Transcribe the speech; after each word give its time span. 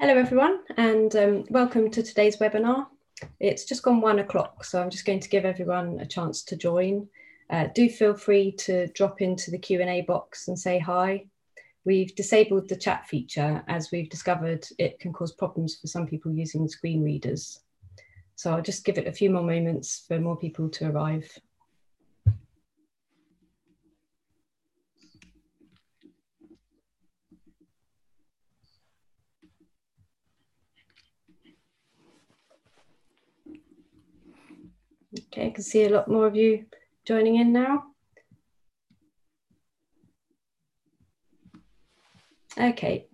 Hello 0.00 0.16
everyone 0.16 0.60
and 0.78 1.14
um, 1.14 1.44
welcome 1.50 1.90
to 1.90 2.02
today's 2.02 2.38
webinar. 2.38 2.86
It's 3.38 3.66
just 3.66 3.82
gone 3.82 4.00
one 4.00 4.20
o'clock 4.20 4.64
so 4.64 4.80
I'm 4.80 4.88
just 4.88 5.04
going 5.04 5.20
to 5.20 5.28
give 5.28 5.44
everyone 5.44 6.00
a 6.00 6.06
chance 6.06 6.42
to 6.44 6.56
join. 6.56 7.06
Uh, 7.50 7.66
do 7.74 7.86
feel 7.90 8.14
free 8.14 8.52
to 8.52 8.86
drop 8.94 9.20
into 9.20 9.50
the 9.50 9.58
Q&A 9.58 10.00
box 10.00 10.48
and 10.48 10.58
say 10.58 10.78
hi. 10.78 11.26
We've 11.84 12.14
disabled 12.14 12.70
the 12.70 12.76
chat 12.76 13.08
feature 13.08 13.62
as 13.68 13.90
we've 13.92 14.08
discovered 14.08 14.66
it 14.78 14.98
can 15.00 15.12
cause 15.12 15.32
problems 15.32 15.76
for 15.78 15.86
some 15.86 16.06
people 16.06 16.32
using 16.32 16.66
screen 16.66 17.04
readers. 17.04 17.60
So 18.36 18.54
I'll 18.54 18.62
just 18.62 18.86
give 18.86 18.96
it 18.96 19.06
a 19.06 19.12
few 19.12 19.28
more 19.28 19.44
moments 19.44 20.06
for 20.08 20.18
more 20.18 20.38
people 20.38 20.70
to 20.70 20.88
arrive. 20.88 21.30
Okay, 35.32 35.46
I 35.46 35.50
can 35.50 35.62
see 35.62 35.84
a 35.84 35.90
lot 35.90 36.08
more 36.08 36.26
of 36.26 36.34
you 36.34 36.64
joining 37.04 37.36
in 37.36 37.52
now. 37.52 37.84
Okay, 42.58 43.06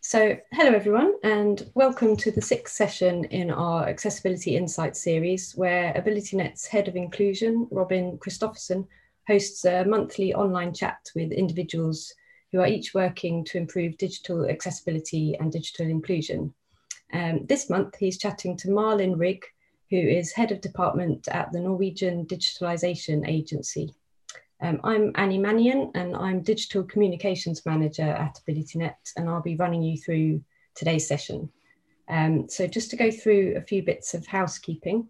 so 0.00 0.36
hello 0.50 0.72
everyone 0.72 1.14
and 1.22 1.70
welcome 1.76 2.16
to 2.16 2.32
the 2.32 2.42
sixth 2.42 2.74
session 2.74 3.26
in 3.26 3.52
our 3.52 3.88
Accessibility 3.88 4.56
Insights 4.56 5.00
series 5.00 5.52
where 5.52 5.92
AbilityNet's 5.92 6.66
Head 6.66 6.88
of 6.88 6.96
Inclusion, 6.96 7.68
Robin 7.70 8.18
Christopherson, 8.18 8.84
hosts 9.28 9.64
a 9.64 9.84
monthly 9.84 10.34
online 10.34 10.74
chat 10.74 11.08
with 11.14 11.30
individuals 11.30 12.12
who 12.50 12.58
are 12.62 12.66
each 12.66 12.94
working 12.94 13.44
to 13.44 13.58
improve 13.58 13.96
digital 13.96 14.50
accessibility 14.50 15.36
and 15.38 15.52
digital 15.52 15.86
inclusion. 15.86 16.52
Um, 17.12 17.46
this 17.46 17.70
month 17.70 17.94
he's 18.00 18.18
chatting 18.18 18.56
to 18.56 18.72
Marlin 18.72 19.16
Rigg, 19.16 19.44
who 19.94 20.00
is 20.00 20.32
head 20.32 20.50
of 20.50 20.60
department 20.60 21.28
at 21.28 21.52
the 21.52 21.60
Norwegian 21.60 22.26
Digitalization 22.26 23.28
Agency. 23.28 23.94
Um, 24.60 24.80
I'm 24.82 25.12
Annie 25.14 25.38
Mannion 25.38 25.92
and 25.94 26.16
I'm 26.16 26.42
Digital 26.42 26.82
Communications 26.82 27.64
Manager 27.64 28.02
at 28.02 28.40
AbilityNet 28.44 28.96
and 29.16 29.28
I'll 29.28 29.40
be 29.40 29.54
running 29.54 29.84
you 29.84 29.96
through 29.96 30.42
today's 30.74 31.06
session. 31.06 31.48
Um, 32.08 32.48
so 32.48 32.66
just 32.66 32.90
to 32.90 32.96
go 32.96 33.12
through 33.12 33.54
a 33.56 33.60
few 33.60 33.84
bits 33.84 34.14
of 34.14 34.26
housekeeping. 34.26 35.06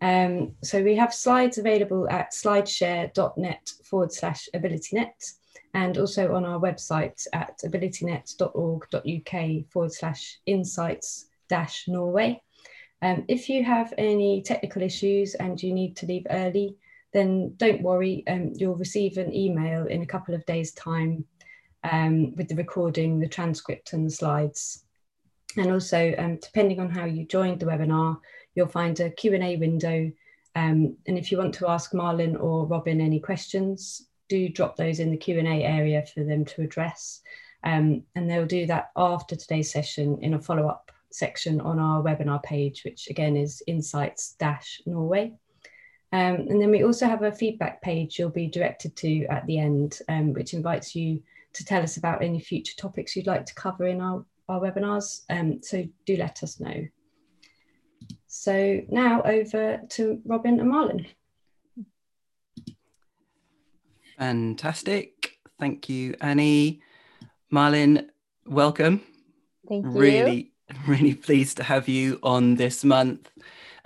Um, 0.00 0.56
so 0.64 0.82
we 0.82 0.96
have 0.96 1.14
slides 1.14 1.58
available 1.58 2.10
at 2.10 2.32
slideshare.net 2.32 3.70
forward 3.84 4.12
slash 4.12 4.48
AbilityNet 4.52 5.34
and 5.74 5.96
also 5.96 6.34
on 6.34 6.44
our 6.44 6.58
website 6.58 7.24
at 7.32 7.56
abilitynet.org.uk 7.64 9.70
forward 9.70 9.92
slash 9.92 10.40
insights 10.46 11.26
dash 11.48 11.86
Norway. 11.86 12.42
Um, 13.02 13.24
if 13.26 13.48
you 13.48 13.64
have 13.64 13.92
any 13.98 14.42
technical 14.42 14.80
issues 14.80 15.34
and 15.34 15.60
you 15.60 15.74
need 15.74 15.96
to 15.96 16.06
leave 16.06 16.26
early, 16.30 16.76
then 17.12 17.54
don't 17.56 17.82
worry, 17.82 18.24
um, 18.28 18.52
you'll 18.54 18.76
receive 18.76 19.18
an 19.18 19.34
email 19.34 19.86
in 19.86 20.02
a 20.02 20.06
couple 20.06 20.34
of 20.34 20.46
days' 20.46 20.72
time 20.72 21.24
um, 21.84 22.34
with 22.36 22.48
the 22.48 22.54
recording, 22.54 23.18
the 23.18 23.28
transcript 23.28 23.92
and 23.92 24.06
the 24.06 24.10
slides. 24.10 24.84
And 25.56 25.70
also, 25.70 26.14
um, 26.16 26.38
depending 26.40 26.80
on 26.80 26.90
how 26.90 27.04
you 27.04 27.26
joined 27.26 27.60
the 27.60 27.66
webinar, 27.66 28.18
you'll 28.54 28.68
find 28.68 28.98
a 29.00 29.10
Q&A 29.10 29.56
window. 29.56 30.10
Um, 30.54 30.96
and 31.06 31.18
if 31.18 31.32
you 31.32 31.38
want 31.38 31.54
to 31.54 31.68
ask 31.68 31.92
Marlin 31.92 32.36
or 32.36 32.66
Robin 32.66 33.00
any 33.00 33.18
questions, 33.18 34.06
do 34.28 34.48
drop 34.48 34.76
those 34.76 35.00
in 35.00 35.10
the 35.10 35.16
Q&A 35.16 35.64
area 35.64 36.04
for 36.14 36.22
them 36.22 36.44
to 36.46 36.62
address. 36.62 37.20
Um, 37.64 38.04
and 38.14 38.30
they'll 38.30 38.46
do 38.46 38.66
that 38.66 38.90
after 38.96 39.34
today's 39.36 39.72
session 39.72 40.18
in 40.22 40.34
a 40.34 40.40
follow-up 40.40 40.92
section 41.14 41.60
on 41.60 41.78
our 41.78 42.02
webinar 42.02 42.42
page, 42.42 42.84
which 42.84 43.08
again 43.08 43.36
is 43.36 43.62
insights-norway. 43.66 45.32
Um, 46.12 46.34
and 46.34 46.60
then 46.60 46.70
we 46.70 46.84
also 46.84 47.06
have 47.06 47.22
a 47.22 47.32
feedback 47.32 47.80
page 47.80 48.18
you'll 48.18 48.28
be 48.30 48.46
directed 48.46 48.94
to 48.96 49.24
at 49.26 49.46
the 49.46 49.58
end, 49.58 49.98
um, 50.08 50.34
which 50.34 50.52
invites 50.52 50.94
you 50.94 51.22
to 51.54 51.64
tell 51.64 51.82
us 51.82 51.96
about 51.96 52.22
any 52.22 52.38
future 52.40 52.74
topics 52.76 53.16
you'd 53.16 53.26
like 53.26 53.46
to 53.46 53.54
cover 53.54 53.86
in 53.86 54.00
our, 54.00 54.24
our 54.48 54.60
webinars. 54.60 55.22
Um, 55.30 55.62
so 55.62 55.84
do 56.04 56.16
let 56.16 56.42
us 56.42 56.60
know. 56.60 56.86
So 58.26 58.80
now 58.88 59.22
over 59.22 59.80
to 59.90 60.20
Robin 60.26 60.60
and 60.60 60.68
Marlin. 60.68 61.06
Fantastic. 64.18 65.38
Thank 65.58 65.88
you, 65.88 66.14
Annie. 66.20 66.82
Marlin, 67.50 68.10
welcome. 68.46 69.02
Thank 69.68 69.86
you. 69.86 69.92
Really 69.92 70.51
really 70.86 71.14
pleased 71.14 71.56
to 71.58 71.62
have 71.62 71.88
you 71.88 72.18
on 72.22 72.56
this 72.56 72.84
month. 72.84 73.30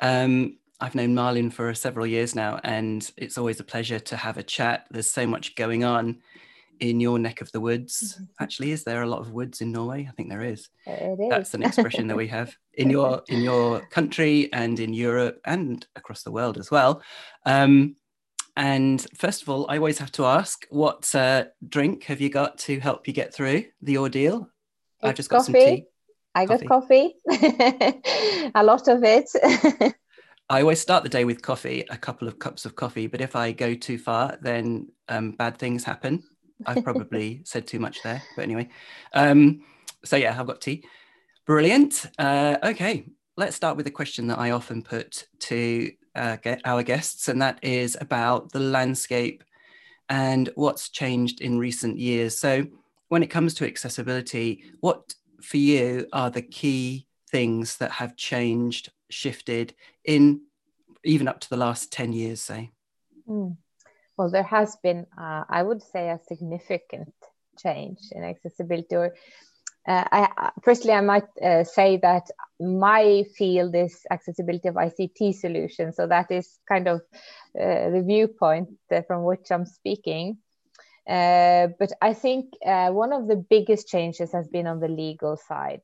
Um, 0.01 0.59
I've 0.81 0.95
known 0.95 1.15
Marlin 1.15 1.51
for 1.51 1.73
several 1.75 2.07
years 2.07 2.35
now, 2.35 2.61
and 2.63 3.11
it's 3.17 3.39
always 3.39 3.61
a 3.61 3.65
pleasure 3.65 3.99
to 3.99 4.17
have 4.17 4.37
a 4.37 4.43
chat. 4.43 4.87
There's 4.91 5.11
so 5.11 5.27
much 5.27 5.55
going 5.55 5.85
on 5.85 6.19
in 6.81 7.01
your 7.01 7.19
neck 7.19 7.41
of 7.41 7.51
the 7.53 7.61
woods. 7.61 8.15
Mm-hmm. 8.15 8.25
Actually, 8.41 8.73
is 8.73 8.85
there 8.85 9.03
a 9.03 9.07
lot 9.07 9.21
of 9.21 9.33
woods 9.33 9.61
in 9.61 9.73
Norway? 9.73 10.07
I 10.09 10.13
think 10.13 10.29
there 10.29 10.43
is. 10.43 10.69
It 10.87 11.19
is. 11.19 11.31
That's 11.31 11.55
an 11.55 11.63
expression 11.63 12.09
that 12.09 12.17
we 12.17 12.27
have 12.39 12.55
in 12.75 12.91
your 12.91 13.23
in 13.29 13.41
your 13.41 13.81
country 13.87 14.53
and 14.53 14.79
in 14.79 14.93
Europe 14.93 15.41
and 15.45 15.87
across 15.97 16.23
the 16.23 16.33
world 16.33 16.59
as 16.59 16.71
well. 16.71 17.03
Um, 17.47 17.97
and 18.57 19.07
first 19.15 19.43
of 19.43 19.51
all, 19.51 19.67
I 19.69 19.77
always 19.77 19.99
have 19.99 20.13
to 20.13 20.25
ask, 20.25 20.67
what 20.71 21.15
uh, 21.15 21.45
drink 21.67 22.05
have 22.05 22.23
you 22.23 22.31
got 22.31 22.57
to 22.61 22.81
help 22.81 23.07
you 23.07 23.13
get 23.13 23.35
through 23.35 23.65
the 23.83 23.99
ordeal? 23.99 24.49
It's 25.01 25.09
I've 25.09 25.15
just 25.15 25.29
got 25.29 25.39
coffee. 25.39 25.53
some 25.53 25.61
tea. 25.61 25.85
I 26.37 26.45
got 26.45 26.67
coffee, 26.67 27.15
a 28.55 28.63
lot 28.63 28.89
of 28.89 29.03
it. 29.03 29.31
I 30.51 30.61
always 30.61 30.79
start 30.79 31.03
the 31.03 31.09
day 31.09 31.25
with 31.25 31.41
coffee, 31.41 31.83
a 31.89 31.97
couple 31.97 32.29
of 32.29 32.39
cups 32.39 32.67
of 32.67 32.77
coffee. 32.77 33.07
But 33.07 33.23
if 33.23 33.35
I 33.35 33.53
go 33.53 33.75
too 33.75 33.97
far, 33.97 34.37
then 34.43 34.89
um, 35.09 35.33
bad 35.33 35.57
things 35.57 35.83
happen. 35.83 36.23
I've 36.67 36.85
probably 36.85 37.41
said 37.45 37.67
too 37.67 37.81
much 37.81 38.03
there, 38.03 38.23
but 38.37 38.43
anyway. 38.43 38.69
Um, 39.15 39.63
so 40.05 40.17
yeah, 40.17 40.39
I've 40.39 40.47
got 40.47 40.61
tea. 40.61 40.85
Brilliant. 41.47 42.05
Uh, 42.19 42.59
okay, 42.63 43.07
let's 43.39 43.57
start 43.57 43.79
with 43.79 43.87
a 43.87 43.91
question 43.91 44.27
that 44.27 44.39
I 44.39 44.51
often 44.51 44.83
put 44.83 45.27
to 45.39 45.91
uh, 46.15 46.37
our 46.67 46.83
guests, 46.83 47.29
and 47.29 47.41
that 47.41 47.61
is 47.63 47.97
about 47.99 48.53
the 48.53 48.61
landscape 48.61 49.43
and 50.11 50.51
what's 50.55 50.91
changed 50.91 51.41
in 51.41 51.59
recent 51.59 51.99
years. 51.99 52.37
So, 52.37 52.67
when 53.09 53.23
it 53.23 53.29
comes 53.29 53.55
to 53.55 53.67
accessibility, 53.67 54.65
what 54.81 55.15
for 55.43 55.57
you 55.57 56.07
are 56.13 56.31
the 56.31 56.43
key 56.43 57.07
things 57.31 57.77
that 57.79 57.93
have 57.93 58.17
changed, 58.17 58.93
shifted 59.11 59.75
in 60.05 60.43
even 61.05 61.29
up 61.29 61.41
to 61.41 61.49
the 61.49 61.57
last 61.57 61.93
10 61.93 62.13
years, 62.13 62.41
say? 62.41 62.73
Mm. 63.29 63.57
Well, 64.17 64.31
there 64.31 64.43
has 64.43 64.77
been, 64.83 65.07
uh, 65.19 65.45
I 65.49 65.63
would 65.63 65.83
say, 65.83 66.09
a 66.09 66.21
significant 66.27 67.13
change 67.59 67.99
in 68.13 68.25
accessibility. 68.25 68.97
Or, 68.97 69.15
uh, 69.87 70.05
I, 70.11 70.51
firstly, 70.63 70.93
I 70.93 71.01
might 71.03 71.29
uh, 71.43 71.65
say 71.65 71.99
that 71.99 72.31
my 72.59 73.25
field 73.37 73.75
is 73.75 74.07
accessibility 74.11 74.69
of 74.69 74.77
ICT 74.77 75.35
solutions. 75.35 75.97
So 75.97 76.07
that 76.07 76.31
is 76.31 76.59
kind 76.67 76.89
of 76.89 77.03
uh, 77.61 77.91
the 77.91 78.03
viewpoint 78.07 78.71
from 79.07 79.25
which 79.25 79.51
I'm 79.51 79.67
speaking. 79.67 80.39
Uh, 81.09 81.69
but 81.79 81.93
I 82.03 82.13
think 82.15 82.55
uh, 82.65 82.91
one 82.91 83.13
of 83.13 83.29
the 83.29 83.37
biggest 83.37 83.89
changes 83.89 84.33
has 84.33 84.49
been 84.49 84.67
on 84.67 84.81
the 84.81 84.89
legal 84.89 85.37
side. 85.37 85.83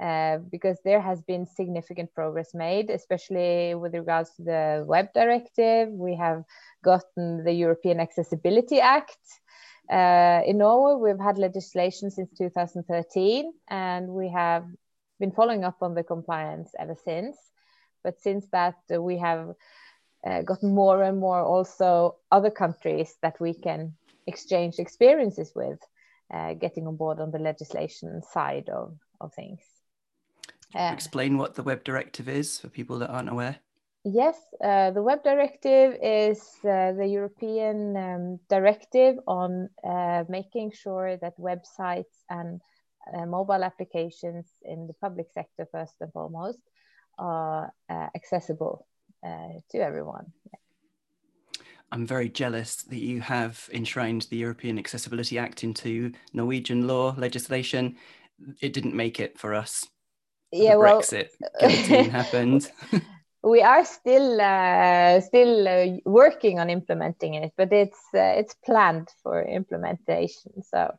Uh, 0.00 0.38
because 0.52 0.78
there 0.84 1.00
has 1.00 1.20
been 1.22 1.44
significant 1.44 2.14
progress 2.14 2.54
made, 2.54 2.88
especially 2.88 3.74
with 3.74 3.92
regards 3.94 4.30
to 4.36 4.44
the 4.44 4.84
web 4.86 5.12
directive. 5.12 5.88
We 5.88 6.14
have 6.14 6.44
gotten 6.84 7.42
the 7.42 7.52
European 7.52 7.98
Accessibility 7.98 8.78
Act. 8.78 9.18
Uh, 9.90 10.42
in 10.46 10.58
Norway, 10.58 11.00
we've 11.00 11.20
had 11.20 11.36
legislation 11.36 12.12
since 12.12 12.30
2013, 12.38 13.52
and 13.66 14.08
we 14.08 14.28
have 14.28 14.66
been 15.18 15.32
following 15.32 15.64
up 15.64 15.78
on 15.82 15.94
the 15.94 16.04
compliance 16.04 16.70
ever 16.78 16.94
since. 17.04 17.36
But 18.04 18.20
since 18.20 18.46
that, 18.52 18.76
uh, 18.94 19.02
we 19.02 19.18
have 19.18 19.54
uh, 20.24 20.42
gotten 20.42 20.76
more 20.76 21.02
and 21.02 21.18
more 21.18 21.40
also 21.40 22.18
other 22.30 22.50
countries 22.50 23.16
that 23.22 23.40
we 23.40 23.52
can 23.52 23.94
exchange 24.28 24.78
experiences 24.78 25.52
with 25.54 25.80
uh, 26.32 26.54
getting 26.54 26.86
on 26.86 26.96
board 26.96 27.18
on 27.20 27.30
the 27.30 27.38
legislation 27.38 28.22
side 28.22 28.68
of, 28.68 28.96
of 29.20 29.32
things. 29.34 29.60
Uh, 30.74 30.90
Explain 30.92 31.38
what 31.38 31.54
the 31.54 31.62
web 31.62 31.82
directive 31.82 32.28
is 32.28 32.60
for 32.60 32.68
people 32.68 32.98
that 32.98 33.10
aren't 33.10 33.30
aware. 33.30 33.56
Yes, 34.04 34.36
uh, 34.62 34.90
the 34.92 35.02
web 35.02 35.24
directive 35.24 35.96
is 36.02 36.40
uh, 36.64 36.92
the 36.92 37.06
European 37.06 37.96
um, 37.96 38.40
directive 38.48 39.16
on 39.26 39.68
uh, 39.82 40.24
making 40.28 40.72
sure 40.72 41.16
that 41.16 41.38
websites 41.38 42.14
and 42.30 42.60
uh, 43.14 43.26
mobile 43.26 43.64
applications 43.64 44.46
in 44.62 44.86
the 44.86 44.94
public 44.94 45.28
sector, 45.32 45.66
first 45.72 45.94
and 46.00 46.12
foremost, 46.12 46.60
are 47.18 47.72
accessible 48.14 48.86
to 49.70 49.78
everyone. 49.78 50.26
I'm 51.90 52.06
very 52.06 52.28
jealous 52.28 52.82
that 52.82 52.98
you 52.98 53.20
have 53.20 53.68
enshrined 53.72 54.22
the 54.30 54.36
European 54.36 54.78
Accessibility 54.78 55.38
Act 55.38 55.64
into 55.64 56.12
Norwegian 56.32 56.86
law 56.86 57.14
legislation. 57.16 57.96
It 58.60 58.72
didn't 58.72 58.94
make 58.94 59.20
it 59.20 59.38
for 59.38 59.54
us. 59.54 59.86
yeah, 60.52 60.72
the 60.72 60.78
well, 60.78 61.00
Brexit 61.00 62.10
happened. 62.10 62.70
we 63.42 63.62
are 63.62 63.84
still 63.84 64.40
uh, 64.40 65.20
still 65.20 65.68
uh, 65.68 65.96
working 66.04 66.58
on 66.60 66.68
implementing 66.68 67.34
it, 67.34 67.52
but 67.56 67.72
it's 67.72 68.00
uh, 68.14 68.34
it's 68.36 68.54
planned 68.64 69.08
for 69.22 69.42
implementation. 69.42 70.62
So, 70.62 70.92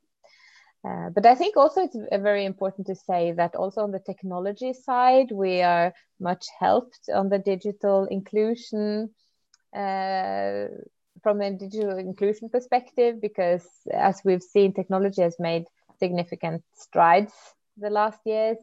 uh, 0.88 1.09
but 1.13 1.25
I 1.25 1.36
think 1.36 1.56
also 1.56 1.83
it's 1.83 1.97
very 2.12 2.45
important 2.45 2.88
to 2.88 2.95
say 2.95 3.31
that 3.33 3.56
also 3.56 3.81
on 3.81 3.91
the 3.91 4.00
technology 4.00 4.74
side, 4.74 5.31
we 5.31 5.62
are 5.62 5.94
much 6.19 6.47
helped 6.59 7.09
on 7.13 7.30
the 7.30 7.39
digital 7.39 8.06
inclusion 8.06 9.09
uh, 9.12 9.28
from 9.74 11.42
a 11.42 11.51
digital 11.51 11.98
inclusion 11.98 12.50
perspective, 12.50 13.21
because 13.21 13.66
as 13.92 14.21
we've 14.24 14.44
seen, 14.44 14.74
technology 14.74 15.21
has 15.21 15.36
made 15.39 15.66
significant 16.00 16.63
strides 16.75 17.33
the 17.77 17.89
last 17.89 18.19
years. 18.25 18.57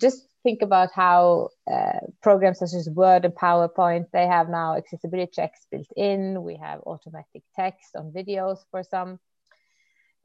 Just 0.00 0.28
think 0.42 0.62
about 0.62 0.90
how 0.92 1.48
uh, 1.70 2.00
programs 2.22 2.58
such 2.58 2.74
as 2.74 2.88
Word 2.90 3.24
and 3.24 3.34
PowerPoint, 3.34 4.06
they 4.12 4.26
have 4.26 4.48
now 4.48 4.76
accessibility 4.76 5.30
checks 5.32 5.66
built 5.70 5.88
in. 5.96 6.42
We 6.42 6.56
have 6.56 6.80
automatic 6.86 7.42
text 7.56 7.96
on 7.96 8.12
videos 8.12 8.58
for 8.70 8.82
some. 8.82 9.18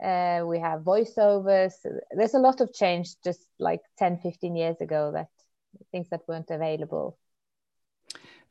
Uh, 0.04 0.44
we 0.46 0.60
have 0.60 0.82
voiceovers. 0.82 1.74
There's 2.12 2.34
a 2.34 2.40
lot 2.40 2.60
of 2.60 2.74
change 2.74 3.16
just 3.24 3.46
like 3.58 3.82
10, 4.00 4.18
15 4.18 4.56
years 4.56 4.82
ago 4.82 5.12
that 5.14 5.30
things 5.92 6.10
that 6.10 6.28
weren't 6.28 6.50
available. 6.50 7.18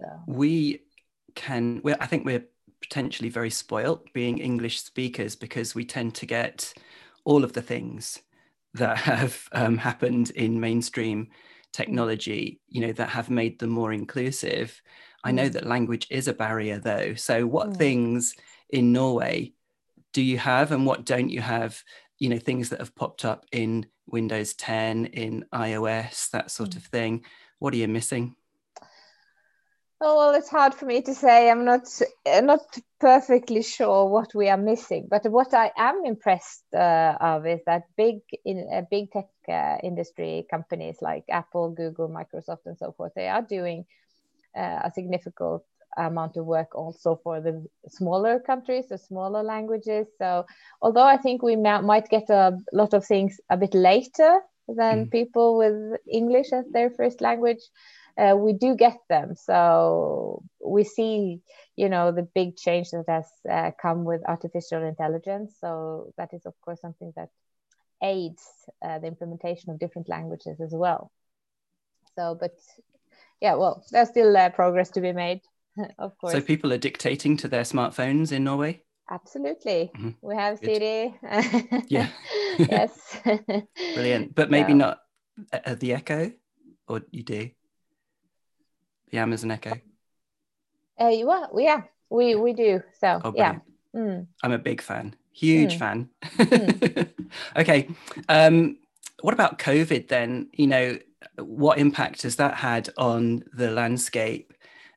So. 0.00 0.06
We 0.26 0.80
can, 1.34 1.80
well, 1.82 1.96
I 2.00 2.06
think 2.06 2.24
we're 2.24 2.46
potentially 2.80 3.28
very 3.28 3.50
spoilt 3.50 4.12
being 4.12 4.38
English 4.38 4.82
speakers 4.82 5.36
because 5.36 5.74
we 5.74 5.84
tend 5.84 6.14
to 6.16 6.26
get 6.26 6.74
all 7.24 7.44
of 7.44 7.52
the 7.52 7.62
things 7.62 8.20
that 8.74 8.98
have 8.98 9.48
um, 9.52 9.78
happened 9.78 10.30
in 10.30 10.60
mainstream 10.60 11.28
technology 11.72 12.60
you 12.68 12.80
know 12.80 12.92
that 12.92 13.08
have 13.08 13.30
made 13.30 13.58
them 13.58 13.70
more 13.70 13.92
inclusive 13.92 14.82
i 15.24 15.32
know 15.32 15.48
mm. 15.48 15.52
that 15.52 15.66
language 15.66 16.06
is 16.10 16.28
a 16.28 16.32
barrier 16.32 16.78
though 16.78 17.14
so 17.14 17.46
what 17.46 17.70
mm. 17.70 17.76
things 17.76 18.34
in 18.68 18.92
norway 18.92 19.50
do 20.12 20.22
you 20.22 20.36
have 20.36 20.70
and 20.70 20.84
what 20.84 21.06
don't 21.06 21.30
you 21.30 21.40
have 21.40 21.82
you 22.18 22.28
know 22.28 22.38
things 22.38 22.68
that 22.68 22.78
have 22.78 22.94
popped 22.94 23.24
up 23.24 23.46
in 23.52 23.86
windows 24.06 24.52
10 24.54 25.06
in 25.06 25.44
ios 25.54 26.30
that 26.30 26.50
sort 26.50 26.70
mm. 26.70 26.76
of 26.76 26.84
thing 26.84 27.24
what 27.58 27.72
are 27.72 27.78
you 27.78 27.88
missing 27.88 28.36
Oh 30.04 30.16
well, 30.16 30.34
it's 30.34 30.48
hard 30.48 30.74
for 30.74 30.84
me 30.84 31.00
to 31.02 31.14
say. 31.14 31.48
I'm 31.48 31.64
not 31.64 31.86
not 32.26 32.76
perfectly 32.98 33.62
sure 33.62 34.08
what 34.08 34.34
we 34.34 34.48
are 34.48 34.56
missing, 34.56 35.06
but 35.08 35.24
what 35.30 35.54
I 35.54 35.70
am 35.76 36.04
impressed 36.04 36.64
uh, 36.74 37.16
of 37.20 37.46
is 37.46 37.60
that 37.66 37.84
big 37.96 38.16
in 38.44 38.68
uh, 38.74 38.82
big 38.90 39.12
tech 39.12 39.28
uh, 39.48 39.76
industry 39.80 40.44
companies 40.50 40.96
like 41.00 41.22
Apple, 41.30 41.70
Google, 41.70 42.08
Microsoft, 42.08 42.66
and 42.66 42.76
so 42.76 42.90
forth, 42.90 43.12
they 43.14 43.28
are 43.28 43.42
doing 43.42 43.84
uh, 44.58 44.80
a 44.82 44.90
significant 44.92 45.62
amount 45.96 46.36
of 46.36 46.46
work 46.46 46.74
also 46.74 47.20
for 47.22 47.40
the 47.40 47.64
smaller 47.86 48.40
countries, 48.40 48.88
the 48.88 48.98
smaller 48.98 49.44
languages. 49.44 50.08
So 50.18 50.46
although 50.80 51.06
I 51.06 51.16
think 51.16 51.44
we 51.44 51.54
might 51.54 52.08
get 52.08 52.28
a 52.28 52.58
lot 52.72 52.92
of 52.92 53.06
things 53.06 53.38
a 53.50 53.56
bit 53.56 53.72
later 53.72 54.40
than 54.66 55.06
mm. 55.06 55.10
people 55.12 55.58
with 55.58 56.00
English 56.10 56.52
as 56.52 56.64
their 56.72 56.90
first 56.90 57.20
language 57.20 57.60
uh, 58.16 58.36
we 58.36 58.52
do 58.52 58.74
get 58.76 58.98
them. 59.08 59.34
So 59.36 60.42
we 60.64 60.84
see, 60.84 61.40
you 61.76 61.88
know, 61.88 62.12
the 62.12 62.22
big 62.22 62.56
change 62.56 62.90
that 62.90 63.04
has 63.08 63.26
uh, 63.50 63.70
come 63.80 64.04
with 64.04 64.22
artificial 64.26 64.82
intelligence. 64.82 65.54
So 65.60 66.12
that 66.18 66.32
is, 66.32 66.44
of 66.46 66.54
course, 66.60 66.80
something 66.80 67.12
that 67.16 67.30
aids 68.02 68.44
uh, 68.84 68.98
the 68.98 69.06
implementation 69.06 69.70
of 69.70 69.78
different 69.78 70.08
languages 70.08 70.60
as 70.60 70.72
well. 70.72 71.10
So, 72.16 72.36
but 72.38 72.52
yeah, 73.40 73.54
well, 73.54 73.84
there's 73.90 74.08
still 74.08 74.36
uh, 74.36 74.50
progress 74.50 74.90
to 74.90 75.00
be 75.00 75.12
made, 75.12 75.40
of 75.98 76.16
course. 76.18 76.32
So 76.32 76.40
people 76.40 76.72
are 76.72 76.78
dictating 76.78 77.36
to 77.38 77.48
their 77.48 77.62
smartphones 77.62 78.32
in 78.32 78.44
Norway. 78.44 78.82
Absolutely, 79.10 79.90
mm-hmm. 79.96 80.10
we 80.20 80.34
have 80.34 80.60
Good. 80.60 80.76
Siri. 80.76 81.14
yeah. 81.88 82.08
yes. 82.58 83.18
Brilliant, 83.94 84.34
but 84.34 84.50
maybe 84.50 84.72
so. 84.72 84.76
not 84.76 84.98
uh, 85.52 85.74
the 85.74 85.94
Echo, 85.94 86.32
or 86.86 87.02
you 87.10 87.22
do 87.22 87.50
the 89.12 89.18
Amazon 89.18 89.52
Echo? 89.52 89.72
Uh, 90.98 91.12
well, 91.24 91.50
yeah, 91.56 91.82
we 92.10 92.34
we 92.34 92.52
do. 92.52 92.82
So 92.98 93.20
oh, 93.22 93.32
yeah, 93.36 93.58
mm. 93.94 94.26
I'm 94.42 94.52
a 94.52 94.58
big 94.58 94.80
fan, 94.80 95.14
huge 95.32 95.76
mm. 95.76 95.78
fan. 95.78 96.08
mm. 96.24 97.08
okay, 97.56 97.88
um, 98.28 98.78
what 99.20 99.34
about 99.34 99.58
COVID 99.58 100.08
then? 100.08 100.48
You 100.52 100.66
know, 100.66 100.98
what 101.38 101.78
impact 101.78 102.22
has 102.22 102.36
that 102.36 102.54
had 102.54 102.88
on 102.96 103.44
the 103.52 103.70
landscape? 103.70 104.52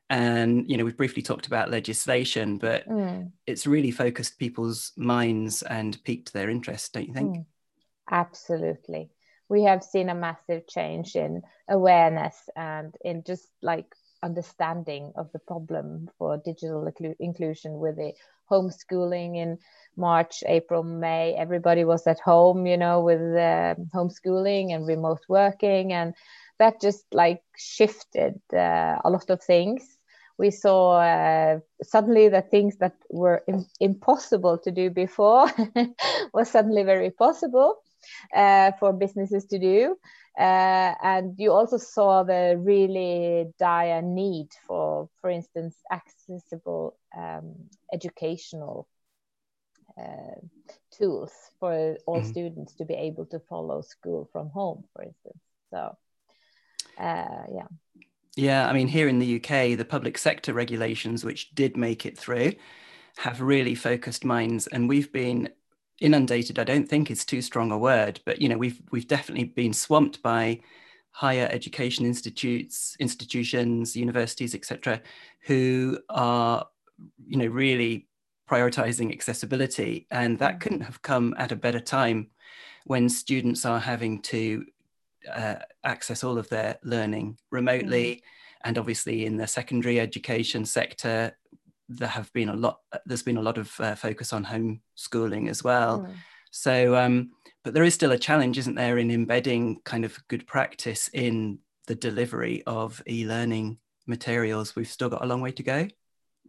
And 0.08 0.68
you 0.70 0.76
know, 0.76 0.84
we've 0.84 0.96
briefly 0.96 1.22
talked 1.22 1.46
about 1.46 1.70
legislation, 1.70 2.58
but 2.58 2.88
mm. 2.88 3.30
it's 3.46 3.66
really 3.66 3.90
focused 3.90 4.38
people's 4.38 4.92
minds 4.96 5.62
and 5.62 6.02
piqued 6.04 6.32
their 6.32 6.48
interest, 6.48 6.92
don't 6.92 7.08
you 7.08 7.14
think? 7.14 7.36
Mm. 7.36 7.44
Absolutely 8.10 9.10
we 9.48 9.62
have 9.62 9.82
seen 9.82 10.08
a 10.08 10.14
massive 10.14 10.66
change 10.66 11.14
in 11.14 11.42
awareness 11.68 12.48
and 12.56 12.94
in 13.04 13.22
just 13.24 13.48
like 13.62 13.94
understanding 14.22 15.12
of 15.16 15.30
the 15.32 15.38
problem 15.38 16.10
for 16.18 16.36
digital 16.38 16.88
inclusion 17.20 17.78
with 17.78 17.96
the 17.96 18.12
homeschooling 18.50 19.36
in 19.36 19.58
March, 19.96 20.42
April, 20.46 20.82
May. 20.82 21.34
Everybody 21.34 21.84
was 21.84 22.06
at 22.06 22.20
home, 22.20 22.66
you 22.66 22.76
know, 22.76 23.00
with 23.00 23.20
uh, 23.20 23.74
homeschooling 23.94 24.74
and 24.74 24.86
remote 24.86 25.22
working, 25.28 25.92
and 25.92 26.14
that 26.58 26.80
just 26.80 27.04
like 27.12 27.42
shifted 27.56 28.40
uh, 28.52 28.96
a 29.04 29.10
lot 29.10 29.30
of 29.30 29.42
things. 29.42 29.98
We 30.38 30.50
saw 30.50 30.98
uh, 30.98 31.60
suddenly 31.82 32.28
that 32.28 32.50
things 32.50 32.76
that 32.78 32.94
were 33.10 33.42
Im- 33.48 33.66
impossible 33.80 34.58
to 34.58 34.70
do 34.70 34.90
before 34.90 35.46
was 36.34 36.50
suddenly 36.50 36.82
very 36.82 37.10
possible 37.10 37.76
uh, 38.34 38.72
for 38.78 38.92
businesses 38.92 39.46
to 39.46 39.58
do. 39.58 39.96
Uh, 40.38 40.92
and 41.02 41.34
you 41.38 41.50
also 41.50 41.78
saw 41.78 42.22
the 42.22 42.56
really 42.58 43.46
dire 43.58 44.02
need 44.02 44.48
for, 44.66 45.08
for 45.20 45.30
instance, 45.30 45.76
accessible 45.90 46.98
um, 47.16 47.54
educational 47.90 48.86
uh, 49.98 50.38
tools 50.90 51.32
for 51.58 51.96
all 52.06 52.20
mm-hmm. 52.20 52.28
students 52.28 52.74
to 52.74 52.84
be 52.84 52.92
able 52.92 53.24
to 53.24 53.38
follow 53.48 53.80
school 53.80 54.28
from 54.30 54.50
home, 54.50 54.84
for 54.94 55.04
instance. 55.04 55.40
So, 55.70 55.96
uh, 56.98 57.44
yeah. 57.54 57.68
Yeah, 58.36 58.68
I 58.68 58.74
mean, 58.74 58.88
here 58.88 59.08
in 59.08 59.18
the 59.18 59.36
UK, 59.36 59.78
the 59.78 59.86
public 59.88 60.18
sector 60.18 60.52
regulations, 60.52 61.24
which 61.24 61.54
did 61.54 61.78
make 61.78 62.04
it 62.04 62.18
through, 62.18 62.52
have 63.16 63.40
really 63.40 63.74
focused 63.74 64.26
minds, 64.26 64.66
and 64.66 64.86
we've 64.86 65.10
been 65.10 65.48
inundated 66.00 66.58
i 66.58 66.64
don't 66.64 66.88
think 66.88 67.10
is 67.10 67.24
too 67.24 67.40
strong 67.40 67.70
a 67.70 67.78
word 67.78 68.20
but 68.24 68.40
you 68.40 68.48
know 68.48 68.58
we've 68.58 68.80
we've 68.90 69.08
definitely 69.08 69.44
been 69.44 69.72
swamped 69.72 70.22
by 70.22 70.60
higher 71.10 71.48
education 71.50 72.04
institutes 72.04 72.96
institutions 73.00 73.96
universities 73.96 74.54
etc 74.54 75.00
who 75.40 75.98
are 76.10 76.66
you 77.26 77.38
know 77.38 77.46
really 77.46 78.06
prioritizing 78.48 79.12
accessibility 79.12 80.06
and 80.10 80.38
that 80.38 80.56
mm. 80.56 80.60
couldn't 80.60 80.82
have 80.82 81.00
come 81.02 81.34
at 81.38 81.52
a 81.52 81.56
better 81.56 81.80
time 81.80 82.28
when 82.84 83.08
students 83.08 83.64
are 83.64 83.80
having 83.80 84.20
to 84.20 84.64
uh, 85.32 85.56
access 85.82 86.22
all 86.22 86.38
of 86.38 86.48
their 86.50 86.78
learning 86.84 87.36
remotely 87.50 88.16
mm. 88.16 88.20
and 88.64 88.78
obviously 88.78 89.24
in 89.24 89.36
the 89.36 89.46
secondary 89.46 89.98
education 89.98 90.64
sector 90.64 91.36
there 91.88 92.08
have 92.08 92.32
been 92.32 92.48
a 92.48 92.54
lot 92.54 92.80
there's 93.04 93.22
been 93.22 93.36
a 93.36 93.42
lot 93.42 93.58
of 93.58 93.72
uh, 93.80 93.94
focus 93.94 94.32
on 94.32 94.44
homeschooling 94.44 95.48
as 95.48 95.62
well. 95.62 96.00
Mm. 96.00 96.14
so 96.50 96.96
um, 96.96 97.30
but 97.62 97.74
there 97.74 97.84
is 97.84 97.94
still 97.94 98.12
a 98.12 98.18
challenge 98.18 98.58
isn't 98.58 98.74
there 98.74 98.98
in 98.98 99.10
embedding 99.10 99.80
kind 99.84 100.04
of 100.04 100.16
good 100.28 100.46
practice 100.46 101.08
in 101.12 101.58
the 101.86 101.94
delivery 101.94 102.62
of 102.66 103.02
e-learning 103.08 103.78
materials? 104.06 104.74
We've 104.74 104.88
still 104.88 105.08
got 105.08 105.24
a 105.24 105.26
long 105.26 105.40
way 105.40 105.52
to 105.52 105.62
go. 105.62 105.88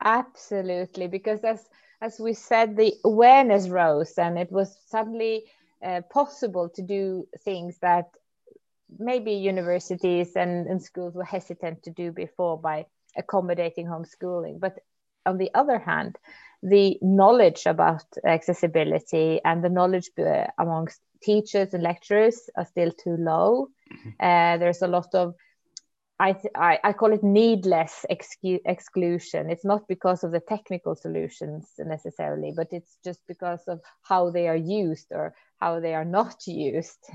Absolutely 0.03 1.07
because 1.07 1.41
as 1.43 1.67
as 2.01 2.19
we 2.19 2.33
said 2.33 2.77
the 2.77 2.93
awareness 3.03 3.67
rose 3.67 4.13
and 4.17 4.37
it 4.37 4.51
was 4.51 4.75
suddenly 4.87 5.45
uh, 5.83 6.01
possible 6.09 6.69
to 6.69 6.81
do 6.81 7.27
things 7.43 7.77
that 7.79 8.09
maybe 8.99 9.33
universities 9.33 10.35
and, 10.35 10.67
and 10.67 10.81
schools 10.81 11.13
were 11.13 11.23
hesitant 11.23 11.83
to 11.83 11.91
do 11.91 12.11
before 12.11 12.59
by 12.59 12.85
accommodating 13.17 13.85
homeschooling. 13.85 14.59
But 14.59 14.79
on 15.27 15.37
the 15.37 15.51
other 15.53 15.77
hand, 15.77 16.17
the 16.63 16.97
knowledge 17.01 17.65
about 17.65 18.05
accessibility 18.25 19.39
and 19.45 19.63
the 19.63 19.69
knowledge 19.69 20.09
amongst 20.57 21.01
teachers 21.21 21.73
and 21.73 21.83
lecturers 21.83 22.49
are 22.55 22.65
still 22.65 22.91
too 22.91 23.15
low. 23.17 23.67
Mm-hmm. 23.91 24.09
Uh, 24.19 24.57
there's 24.57 24.81
a 24.81 24.87
lot 24.87 25.13
of 25.13 25.35
I, 26.19 26.35
I, 26.55 26.79
I 26.83 26.93
call 26.93 27.13
it 27.13 27.23
needless 27.23 28.03
excu- 28.09 28.61
exclusion. 28.65 29.51
It's 29.51 29.65
not 29.65 29.87
because 29.87 30.23
of 30.23 30.31
the 30.31 30.39
technical 30.39 30.95
solutions 30.95 31.69
necessarily, 31.77 32.53
but 32.55 32.69
it's 32.71 32.97
just 33.03 33.19
because 33.27 33.61
of 33.67 33.81
how 34.01 34.31
they 34.31 34.47
are 34.47 34.55
used 34.55 35.07
or 35.11 35.35
how 35.59 35.79
they 35.79 35.93
are 35.93 36.05
not 36.05 36.35
used 36.47 37.07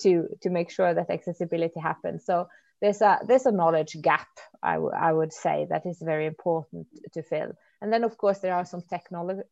to 0.00 0.28
to 0.42 0.50
make 0.50 0.70
sure 0.70 0.94
that 0.94 1.10
accessibility 1.10 1.80
happens. 1.80 2.24
So 2.24 2.46
there's 2.80 3.00
a 3.00 3.18
there's 3.26 3.46
a 3.46 3.52
knowledge 3.52 3.96
gap 4.00 4.28
I, 4.62 4.74
I 4.76 5.12
would 5.12 5.32
say 5.32 5.66
that 5.70 5.86
is 5.86 5.98
very 6.00 6.26
important 6.26 6.86
to 7.12 7.22
fill. 7.22 7.52
And 7.80 7.92
then 7.92 8.04
of 8.04 8.16
course 8.18 8.38
there 8.38 8.54
are 8.54 8.64
some 8.64 8.82
technology 8.82 9.42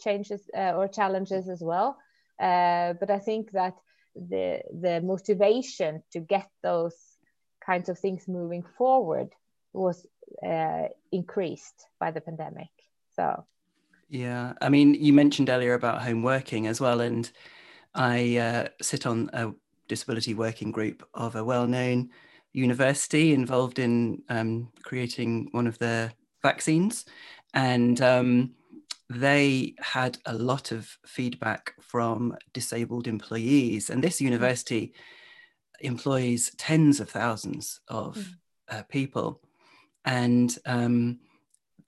changes 0.00 0.42
uh, 0.56 0.72
or 0.72 0.88
challenges 0.88 1.48
as 1.48 1.60
well. 1.60 1.96
Uh, 2.40 2.94
but 2.94 3.10
I 3.10 3.18
think 3.18 3.52
that 3.52 3.74
the 4.14 4.62
the 4.72 5.00
motivation 5.00 6.02
to 6.12 6.20
get 6.20 6.48
those 6.62 6.96
kinds 7.64 7.88
of 7.88 7.98
things 7.98 8.28
moving 8.28 8.64
forward 8.76 9.30
was 9.72 10.06
uh, 10.46 10.88
increased 11.10 11.86
by 12.00 12.10
the 12.10 12.20
pandemic. 12.20 12.70
So, 13.16 13.44
yeah, 14.08 14.54
I 14.60 14.68
mean, 14.68 14.94
you 14.94 15.12
mentioned 15.12 15.48
earlier 15.48 15.74
about 15.74 16.02
home 16.02 16.22
working 16.22 16.66
as 16.66 16.80
well, 16.80 17.00
and 17.00 17.30
I 17.94 18.36
uh, 18.36 18.68
sit 18.80 19.06
on 19.06 19.30
a 19.32 19.52
disability 19.88 20.34
working 20.34 20.72
group 20.72 21.06
of 21.14 21.36
a 21.36 21.44
well-known 21.44 22.10
university 22.52 23.32
involved 23.32 23.78
in 23.78 24.22
um, 24.28 24.70
creating 24.82 25.48
one 25.52 25.66
of 25.66 25.78
the 25.78 26.12
vaccines, 26.42 27.04
and 27.54 28.00
um, 28.00 28.52
they 29.08 29.74
had 29.80 30.18
a 30.26 30.34
lot 30.34 30.72
of 30.72 30.96
feedback 31.06 31.74
from 31.80 32.36
disabled 32.52 33.06
employees, 33.06 33.90
and 33.90 34.02
this 34.02 34.20
university 34.20 34.94
employs 35.80 36.50
tens 36.58 37.00
of 37.00 37.10
thousands 37.10 37.80
of 37.88 38.16
mm. 38.16 38.34
uh, 38.68 38.82
people. 38.84 39.40
And 40.04 40.56
um, 40.66 41.20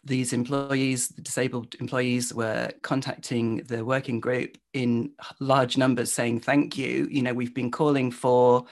these 0.05 0.33
employees, 0.33 1.09
the 1.09 1.23
disabled 1.23 1.75
employees, 1.81 2.35
were 2.35 2.71
contacting 2.83 3.59
the 3.59 3.85
working 3.85 4.21
group 4.21 4.59
in 4.73 5.13
large 5.41 5.77
numbers 5.77 6.13
saying, 6.13 6.41
Thank 6.41 6.77
you. 6.77 7.09
You 7.11 7.23
know, 7.23 7.35
we've 7.35 7.55
been 7.55 7.71
calling 7.71 8.11
for 8.11 8.67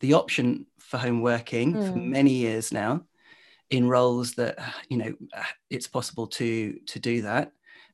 the 0.00 0.14
option 0.14 0.66
for 0.78 0.98
home 0.98 1.20
working 1.20 1.74
mm. 1.74 1.92
for 1.92 1.98
many 1.98 2.32
years 2.32 2.72
now 2.72 3.02
in 3.70 3.88
roles 3.88 4.32
that, 4.32 4.58
you 4.88 4.96
know, 4.96 5.14
it's 5.70 5.86
possible 5.86 6.26
to, 6.26 6.78
to 6.86 6.98
do 6.98 7.22
that 7.22 7.52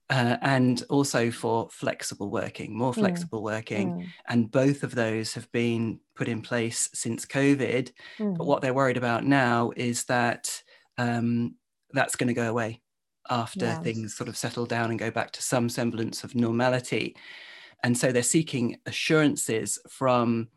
uh, 0.08 0.36
and 0.40 0.84
also 0.88 1.30
for 1.30 1.68
flexible 1.70 2.30
working, 2.30 2.76
more 2.76 2.92
hmm. 2.92 3.00
flexible 3.00 3.40
mm. 3.40 3.44
working. 3.44 3.92
Mm. 3.92 4.06
And 4.28 4.50
both 4.50 4.82
of 4.84 4.94
those 4.94 5.34
have 5.34 5.50
been 5.52 5.98
put 6.14 6.28
in 6.28 6.42
place 6.42 6.88
since 6.94 7.26
COVID. 7.26 7.90
But 8.18 8.24
hmm. 8.24 8.34
what 8.34 8.62
they're 8.62 8.74
worried 8.74 8.96
about 8.96 9.24
now 9.24 9.72
is 9.76 10.04
that 10.04 10.62
um, 10.96 11.56
that's 11.92 12.16
going 12.16 12.28
to 12.28 12.34
go 12.34 12.48
away 12.48 12.82
after 13.28 13.66
yes. 13.66 13.82
things 13.82 14.16
sort 14.16 14.28
of 14.28 14.36
settle 14.36 14.66
down 14.66 14.90
and 14.90 14.98
go 14.98 15.10
back 15.10 15.32
to 15.32 15.42
some 15.42 15.68
semblance 15.68 16.22
of 16.22 16.36
normality. 16.36 17.16
And 17.82 17.98
so 17.98 18.12
they're 18.12 18.22
seeking 18.22 18.76
assurances 18.86 19.78
from 19.88 20.48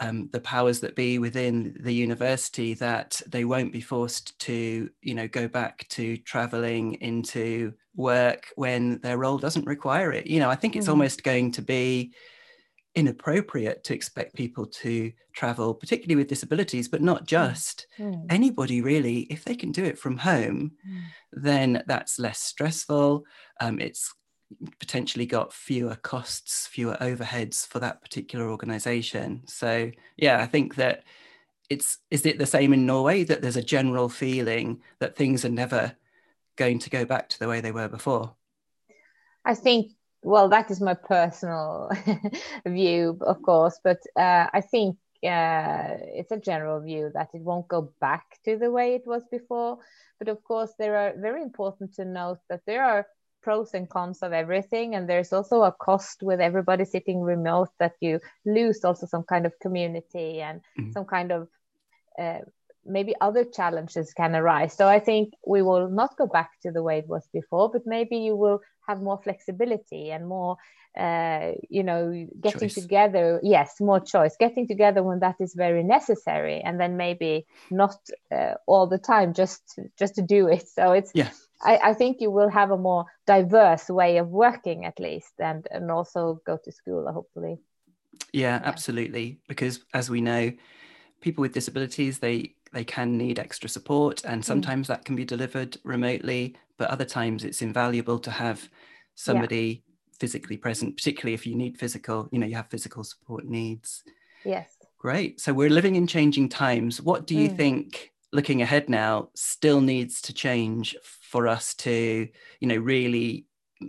um, 0.00 0.28
the 0.32 0.40
powers 0.40 0.80
that 0.80 0.94
be 0.94 1.18
within 1.18 1.76
the 1.80 1.92
university 1.92 2.74
that 2.74 3.20
they 3.26 3.44
won't 3.44 3.72
be 3.72 3.80
forced 3.80 4.38
to, 4.40 4.88
you 5.02 5.14
know, 5.14 5.28
go 5.28 5.48
back 5.48 5.86
to 5.90 6.16
traveling 6.18 6.94
into 6.94 7.72
work 7.96 8.46
when 8.54 9.00
their 9.00 9.18
role 9.18 9.38
doesn't 9.38 9.66
require 9.66 10.12
it. 10.12 10.26
You 10.26 10.38
know, 10.38 10.50
I 10.50 10.54
think 10.54 10.76
it's 10.76 10.86
mm. 10.86 10.90
almost 10.90 11.24
going 11.24 11.52
to 11.52 11.62
be 11.62 12.12
inappropriate 12.94 13.84
to 13.84 13.94
expect 13.94 14.34
people 14.34 14.66
to 14.66 15.12
travel, 15.32 15.74
particularly 15.74 16.16
with 16.16 16.28
disabilities, 16.28 16.88
but 16.88 17.02
not 17.02 17.22
mm. 17.22 17.26
just 17.26 17.86
mm. 17.98 18.24
anybody 18.30 18.80
really. 18.80 19.20
If 19.30 19.44
they 19.44 19.56
can 19.56 19.72
do 19.72 19.84
it 19.84 19.98
from 19.98 20.18
home, 20.18 20.72
mm. 20.88 21.00
then 21.32 21.82
that's 21.86 22.18
less 22.18 22.40
stressful. 22.40 23.24
Um, 23.60 23.80
it's 23.80 24.14
potentially 24.78 25.26
got 25.26 25.52
fewer 25.52 25.96
costs, 25.96 26.66
fewer 26.66 26.96
overheads 27.00 27.66
for 27.66 27.78
that 27.80 28.02
particular 28.02 28.50
organization. 28.50 29.42
So 29.46 29.90
yeah, 30.16 30.40
I 30.40 30.46
think 30.46 30.76
that 30.76 31.04
it's 31.68 31.98
is 32.10 32.24
it 32.24 32.38
the 32.38 32.46
same 32.46 32.72
in 32.72 32.86
Norway 32.86 33.24
that 33.24 33.42
there's 33.42 33.56
a 33.56 33.62
general 33.62 34.08
feeling 34.08 34.80
that 35.00 35.16
things 35.16 35.44
are 35.44 35.50
never 35.50 35.92
going 36.56 36.78
to 36.80 36.90
go 36.90 37.04
back 37.04 37.28
to 37.28 37.38
the 37.38 37.48
way 37.48 37.60
they 37.60 37.72
were 37.72 37.88
before? 37.88 38.34
I 39.44 39.54
think 39.54 39.92
well 40.22 40.48
that 40.48 40.70
is 40.70 40.80
my 40.80 40.94
personal 40.94 41.90
view 42.66 43.16
of 43.20 43.40
course 43.42 43.78
but 43.82 43.98
uh, 44.16 44.46
i 44.52 44.60
think 44.60 44.96
uh, 45.24 45.98
it's 46.14 46.30
a 46.30 46.38
general 46.38 46.80
view 46.80 47.10
that 47.12 47.28
it 47.34 47.40
won't 47.40 47.66
go 47.66 47.92
back 48.00 48.38
to 48.44 48.56
the 48.56 48.70
way 48.70 48.94
it 48.94 49.04
was 49.04 49.22
before 49.30 49.78
but 50.18 50.28
of 50.28 50.42
course 50.44 50.72
there 50.78 50.96
are 50.96 51.12
very 51.16 51.42
important 51.42 51.92
to 51.92 52.04
note 52.04 52.38
that 52.48 52.60
there 52.66 52.84
are 52.84 53.06
pros 53.48 53.72
and 53.72 53.88
cons 53.88 54.18
of 54.22 54.34
everything 54.34 54.94
and 54.94 55.08
there's 55.08 55.32
also 55.32 55.62
a 55.62 55.72
cost 55.72 56.22
with 56.22 56.38
everybody 56.38 56.84
sitting 56.84 57.22
remote 57.22 57.70
that 57.78 57.94
you 57.98 58.20
lose 58.44 58.84
also 58.84 59.06
some 59.06 59.22
kind 59.22 59.46
of 59.46 59.58
community 59.58 60.42
and 60.42 60.60
mm-hmm. 60.78 60.92
some 60.92 61.06
kind 61.06 61.32
of 61.32 61.48
uh, 62.18 62.40
maybe 62.84 63.14
other 63.22 63.44
challenges 63.44 64.12
can 64.12 64.36
arise 64.36 64.74
so 64.76 64.86
i 64.86 65.00
think 65.00 65.32
we 65.46 65.62
will 65.62 65.88
not 65.88 66.14
go 66.18 66.26
back 66.26 66.50
to 66.60 66.70
the 66.70 66.82
way 66.82 66.98
it 66.98 67.08
was 67.08 67.26
before 67.32 67.70
but 67.70 67.80
maybe 67.86 68.18
you 68.18 68.36
will 68.36 68.60
have 68.86 69.00
more 69.00 69.18
flexibility 69.24 70.10
and 70.10 70.28
more 70.28 70.58
uh, 70.98 71.52
you 71.70 71.82
know 71.82 72.26
getting 72.38 72.68
choice. 72.68 72.74
together 72.74 73.40
yes 73.42 73.80
more 73.80 74.00
choice 74.00 74.36
getting 74.38 74.68
together 74.68 75.02
when 75.02 75.20
that 75.20 75.36
is 75.40 75.54
very 75.54 75.84
necessary 75.84 76.60
and 76.60 76.78
then 76.78 76.98
maybe 76.98 77.46
not 77.70 77.96
uh, 78.30 78.54
all 78.66 78.86
the 78.86 78.98
time 78.98 79.32
just 79.32 79.78
just 79.98 80.16
to 80.16 80.22
do 80.22 80.48
it 80.48 80.68
so 80.68 80.92
it's 80.92 81.12
yeah 81.14 81.30
I, 81.60 81.78
I, 81.78 81.94
think 81.94 82.20
you 82.20 82.30
will 82.30 82.48
have 82.48 82.70
a 82.70 82.78
more 82.78 83.06
diverse 83.26 83.88
way 83.88 84.18
of 84.18 84.28
working 84.28 84.84
at 84.84 85.00
least 85.00 85.32
and 85.38 85.66
and 85.70 85.90
also 85.90 86.40
go 86.46 86.58
to 86.64 86.72
school 86.72 87.10
hopefully 87.12 87.58
yeah, 88.32 88.60
absolutely 88.64 89.38
because 89.48 89.80
as 89.94 90.10
we 90.10 90.20
know 90.20 90.52
people 91.20 91.42
with 91.42 91.52
disabilities 91.52 92.18
they 92.18 92.54
they 92.72 92.84
can 92.84 93.16
need 93.16 93.38
extra 93.38 93.68
support 93.68 94.24
and 94.24 94.42
mm. 94.42 94.44
sometimes 94.44 94.86
mm. 94.86 94.88
that 94.88 95.04
can 95.04 95.16
be 95.16 95.24
delivered 95.24 95.76
remotely 95.84 96.54
but 96.76 96.90
other 96.90 97.04
times 97.04 97.44
it's 97.44 97.62
invaluable 97.62 98.18
to 98.18 98.30
have 98.30 98.68
somebody 99.14 99.82
yeah. 99.86 100.16
physically 100.20 100.56
present 100.56 100.96
particularly 100.96 101.34
if 101.34 101.46
you 101.46 101.54
need 101.54 101.78
physical 101.78 102.28
you 102.30 102.38
know 102.38 102.46
you 102.46 102.54
have 102.54 102.68
physical 102.70 103.02
support 103.02 103.44
needs 103.46 104.04
yes 104.44 104.76
great 104.98 105.40
so 105.40 105.52
we're 105.52 105.70
living 105.70 105.96
in 105.96 106.06
changing 106.06 106.48
times 106.48 107.00
what 107.00 107.26
do 107.26 107.34
you 107.34 107.48
mm. 107.48 107.56
think 107.56 108.12
looking 108.32 108.62
ahead 108.62 108.88
now 108.88 109.30
still 109.34 109.80
needs 109.80 110.20
to 110.22 110.32
change 110.34 110.96
for 111.02 111.48
us 111.48 111.74
to 111.74 112.28
you 112.60 112.68
know 112.68 112.76
really 112.76 113.46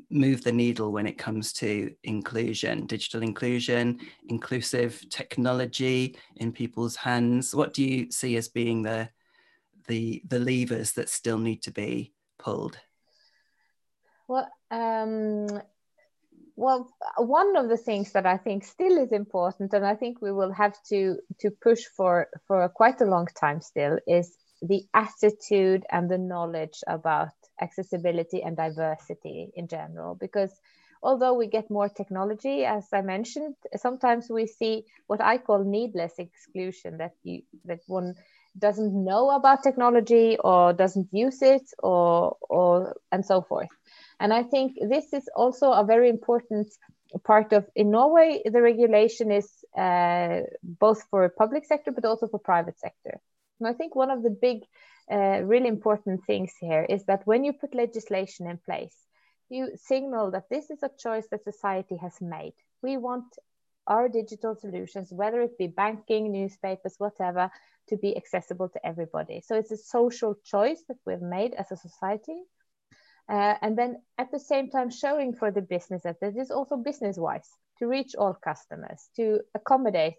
move 0.09 0.43
the 0.43 0.51
needle 0.51 0.91
when 0.91 1.07
it 1.07 1.17
comes 1.17 1.51
to 1.51 1.91
inclusion 2.03 2.85
digital 2.85 3.23
inclusion 3.23 3.99
inclusive 4.27 5.03
technology 5.09 6.15
in 6.35 6.51
people's 6.51 6.95
hands. 6.95 7.55
What 7.55 7.73
do 7.73 7.83
you 7.83 8.11
see 8.11 8.37
as 8.37 8.47
being 8.47 8.83
the 8.83 9.09
the 9.87 10.21
the 10.27 10.39
levers 10.39 10.93
that 10.93 11.09
still 11.09 11.39
need 11.39 11.63
to 11.63 11.71
be 11.71 12.13
pulled? 12.37 12.77
Well 14.27 14.47
um 14.69 15.47
well 16.59 16.89
one 17.17 17.55
of 17.55 17.69
the 17.69 17.77
things 17.77 18.11
that 18.11 18.25
i 18.25 18.37
think 18.37 18.63
still 18.65 18.97
is 18.97 19.11
important 19.13 19.73
and 19.73 19.85
i 19.85 19.95
think 19.95 20.21
we 20.21 20.31
will 20.31 20.51
have 20.51 20.75
to 20.83 21.17
to 21.39 21.49
push 21.49 21.83
for 21.95 22.27
for 22.47 22.67
quite 22.69 22.99
a 23.01 23.05
long 23.05 23.27
time 23.39 23.61
still 23.61 23.97
is 24.07 24.37
the 24.61 24.83
attitude 24.93 25.85
and 25.91 26.09
the 26.09 26.17
knowledge 26.17 26.79
about 26.87 27.29
accessibility 27.61 28.41
and 28.43 28.57
diversity 28.57 29.51
in 29.55 29.67
general. 29.67 30.15
Because 30.15 30.51
although 31.01 31.33
we 31.33 31.47
get 31.47 31.71
more 31.71 31.87
technology 31.87 32.65
as 32.65 32.85
i 32.91 33.01
mentioned 33.01 33.55
sometimes 33.77 34.27
we 34.29 34.45
see 34.45 34.83
what 35.07 35.21
i 35.21 35.37
call 35.37 35.63
needless 35.63 36.13
exclusion 36.19 36.97
that 36.97 37.13
you 37.23 37.41
that 37.63 37.79
one 37.87 38.13
doesn't 38.57 38.93
know 39.05 39.29
about 39.29 39.63
technology 39.63 40.37
or 40.43 40.73
doesn't 40.73 41.07
use 41.13 41.41
it 41.41 41.61
or 41.81 42.35
or 42.49 42.95
and 43.13 43.25
so 43.25 43.41
forth 43.41 43.69
and 44.19 44.33
I 44.33 44.43
think 44.43 44.77
this 44.89 45.13
is 45.13 45.29
also 45.35 45.71
a 45.71 45.83
very 45.83 46.09
important 46.09 46.67
part 47.23 47.53
of, 47.53 47.65
in 47.75 47.91
Norway, 47.91 48.41
the 48.45 48.61
regulation 48.61 49.31
is 49.31 49.49
uh, 49.77 50.41
both 50.63 51.03
for 51.09 51.27
public 51.29 51.65
sector, 51.65 51.91
but 51.91 52.05
also 52.05 52.27
for 52.27 52.39
private 52.39 52.79
sector. 52.79 53.19
And 53.59 53.67
I 53.67 53.73
think 53.73 53.95
one 53.95 54.11
of 54.11 54.23
the 54.23 54.29
big, 54.29 54.59
uh, 55.11 55.41
really 55.43 55.67
important 55.67 56.25
things 56.25 56.51
here 56.59 56.85
is 56.87 57.05
that 57.05 57.25
when 57.25 57.43
you 57.43 57.53
put 57.53 57.73
legislation 57.73 58.47
in 58.47 58.57
place, 58.57 58.95
you 59.49 59.71
signal 59.75 60.31
that 60.31 60.49
this 60.49 60.69
is 60.69 60.83
a 60.83 60.91
choice 60.99 61.27
that 61.31 61.43
society 61.43 61.97
has 61.97 62.13
made. 62.21 62.53
We 62.83 62.97
want 62.97 63.25
our 63.87 64.07
digital 64.07 64.55
solutions, 64.55 65.11
whether 65.11 65.41
it 65.41 65.57
be 65.57 65.67
banking, 65.67 66.31
newspapers, 66.31 66.95
whatever, 66.99 67.49
to 67.87 67.97
be 67.97 68.15
accessible 68.15 68.69
to 68.69 68.85
everybody. 68.85 69.41
So 69.41 69.55
it's 69.55 69.71
a 69.71 69.77
social 69.77 70.35
choice 70.45 70.83
that 70.87 70.97
we've 71.05 71.21
made 71.21 71.53
as 71.55 71.71
a 71.71 71.77
society. 71.77 72.39
Uh, 73.29 73.55
and 73.61 73.77
then 73.77 74.01
at 74.17 74.31
the 74.31 74.39
same 74.39 74.69
time 74.69 74.89
showing 74.89 75.33
for 75.33 75.51
the 75.51 75.61
business 75.61 76.01
that 76.03 76.19
this 76.19 76.35
is 76.35 76.49
also 76.49 76.75
business 76.75 77.17
wise 77.17 77.47
to 77.77 77.87
reach 77.87 78.15
all 78.15 78.33
customers, 78.33 79.09
to 79.15 79.39
accommodate 79.53 80.15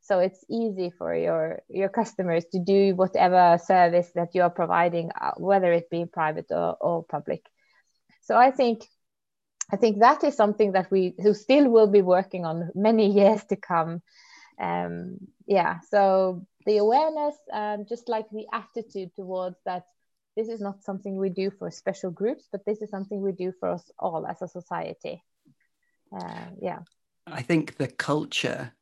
so 0.00 0.20
it's 0.20 0.44
easy 0.48 0.90
for 0.90 1.14
your 1.14 1.60
your 1.68 1.88
customers 1.88 2.44
to 2.52 2.58
do 2.58 2.94
whatever 2.94 3.58
service 3.62 4.10
that 4.14 4.34
you 4.34 4.42
are 4.42 4.50
providing, 4.50 5.10
uh, 5.20 5.32
whether 5.36 5.72
it 5.72 5.90
be 5.90 6.06
private 6.06 6.46
or, 6.50 6.76
or 6.80 7.04
public. 7.04 7.44
So 8.22 8.36
I 8.36 8.50
think 8.50 8.84
I 9.70 9.76
think 9.76 10.00
that 10.00 10.24
is 10.24 10.34
something 10.34 10.72
that 10.72 10.90
we 10.90 11.14
who 11.22 11.34
still 11.34 11.68
will 11.68 11.88
be 11.88 12.02
working 12.02 12.46
on 12.46 12.70
many 12.74 13.12
years 13.20 13.44
to 13.50 13.56
come. 13.56 14.00
Um, 14.60 15.18
yeah, 15.46 15.80
so 15.90 16.46
the 16.64 16.78
awareness 16.78 17.36
and 17.52 17.86
just 17.86 18.08
like 18.08 18.28
the 18.30 18.46
attitude 18.52 19.14
towards 19.14 19.56
that 19.64 19.84
this 20.38 20.48
is 20.48 20.60
not 20.60 20.84
something 20.84 21.16
we 21.16 21.30
do 21.30 21.50
for 21.50 21.68
special 21.68 22.12
groups, 22.12 22.46
but 22.52 22.64
this 22.64 22.80
is 22.80 22.90
something 22.90 23.20
we 23.20 23.32
do 23.32 23.52
for 23.58 23.70
us 23.70 23.90
all 23.98 24.24
as 24.24 24.40
a 24.40 24.46
society. 24.46 25.20
Uh, 26.16 26.44
yeah. 26.62 26.78
I 27.26 27.42
think 27.42 27.76
the 27.76 27.88
culture 27.88 28.72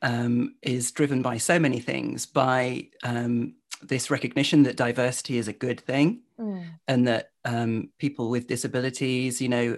um, 0.00 0.54
is 0.62 0.92
driven 0.92 1.20
by 1.20 1.38
so 1.38 1.58
many 1.58 1.80
things 1.80 2.24
by 2.24 2.86
um, 3.02 3.56
this 3.82 4.12
recognition 4.12 4.62
that 4.62 4.76
diversity 4.76 5.38
is 5.38 5.48
a 5.48 5.52
good 5.52 5.80
thing 5.80 6.22
mm. 6.38 6.64
and 6.86 7.08
that 7.08 7.30
um, 7.44 7.90
people 7.98 8.30
with 8.30 8.46
disabilities, 8.46 9.42
you 9.42 9.48
know, 9.48 9.76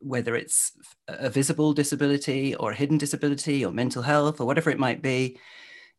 whether 0.00 0.36
it's 0.36 0.72
a 1.08 1.30
visible 1.30 1.72
disability 1.72 2.54
or 2.54 2.72
a 2.72 2.76
hidden 2.76 2.98
disability 2.98 3.64
or 3.64 3.72
mental 3.72 4.02
health 4.02 4.42
or 4.42 4.46
whatever 4.46 4.68
it 4.68 4.78
might 4.78 5.00
be, 5.00 5.38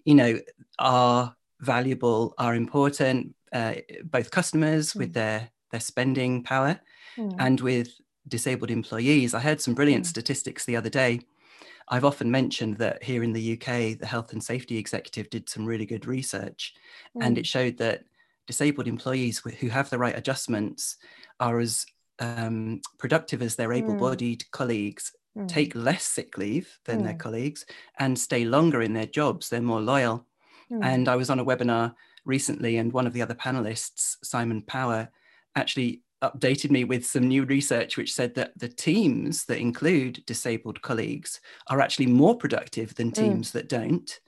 you 0.06 0.14
know, 0.14 0.40
are 0.78 1.36
valuable, 1.62 2.36
are 2.38 2.54
important, 2.54 3.34
uh, 3.54 3.76
both 4.04 4.32
customers 4.32 4.94
mm. 4.94 5.00
with 5.00 5.14
their, 5.14 5.50
their 5.72 5.80
spending 5.80 6.44
power 6.44 6.80
mm. 7.18 7.36
and 7.40 7.62
with 7.62 7.90
disabled 8.28 8.72
employees. 8.72 9.34
I 9.34 9.40
heard 9.40 9.62
some 9.62 9.74
brilliant 9.74 10.06
mm. 10.06 10.10
statistics 10.10 10.66
the 10.66 10.76
other 10.76 10.90
day 10.90 11.22
I've 11.90 12.06
often 12.06 12.30
mentioned 12.30 12.78
that 12.78 13.04
here 13.04 13.24
in 13.24 13.32
the 13.32 13.54
UK, 13.54 13.98
the 13.98 14.06
Health 14.06 14.34
and 14.34 14.44
Safety 14.44 14.78
Executive 14.78 15.30
did 15.30 15.48
some 15.48 15.66
really 15.66 15.86
good 15.86 16.06
research, 16.06 16.74
and 17.22 17.38
it 17.38 17.48
showed 17.48 17.78
that 17.78 18.04
disabled 18.46 18.88
employees 18.88 19.40
who 19.40 19.70
have 19.70 19.90
the 19.90 19.98
right 19.98 20.18
adjustments 20.18 20.98
are 21.40 21.60
as 21.60 21.86
um, 22.20 22.82
productive 22.98 23.42
as 23.42 23.56
their 23.56 23.72
able 23.72 23.96
bodied 23.96 24.50
colleagues, 24.52 25.14
take 25.48 25.76
less 25.76 26.04
sick 26.04 26.38
leave 26.38 26.78
than 26.86 27.04
their 27.04 27.14
mm. 27.14 27.20
colleagues, 27.20 27.66
and 28.00 28.20
stay 28.20 28.44
longer 28.44 28.82
in 28.82 28.94
their 28.94 29.06
jobs. 29.06 29.50
They're 29.50 29.62
more 29.62 29.82
loyal. 29.82 30.26
Mm. 30.72 30.84
And 30.84 31.08
I 31.08 31.16
was 31.16 31.30
on 31.30 31.40
a 31.40 31.46
webinar 31.46 31.94
recently, 32.28 32.78
and 32.78 32.94
one 32.94 33.08
of 33.08 33.14
the 33.14 33.22
other 33.22 33.36
panelists, 33.36 34.18
Simon 34.24 34.62
Power, 34.62 35.10
actually 35.56 36.04
updated 36.24 36.72
me 36.72 36.84
with 36.84 37.06
some 37.06 37.28
new 37.28 37.44
research 37.46 37.96
which 37.96 38.14
said 38.14 38.34
that 38.36 38.58
the 38.58 38.68
teams 38.68 39.46
that 39.46 39.60
include 39.60 40.24
disabled 40.26 40.82
colleagues 40.82 41.40
are 41.68 41.80
actually 41.80 42.08
more 42.08 42.36
productive 42.36 42.96
than 42.96 43.12
mm. 43.12 43.16
teams 43.16 43.50
mm. 43.50 43.54
that 43.54 43.70
don't, 43.70 44.20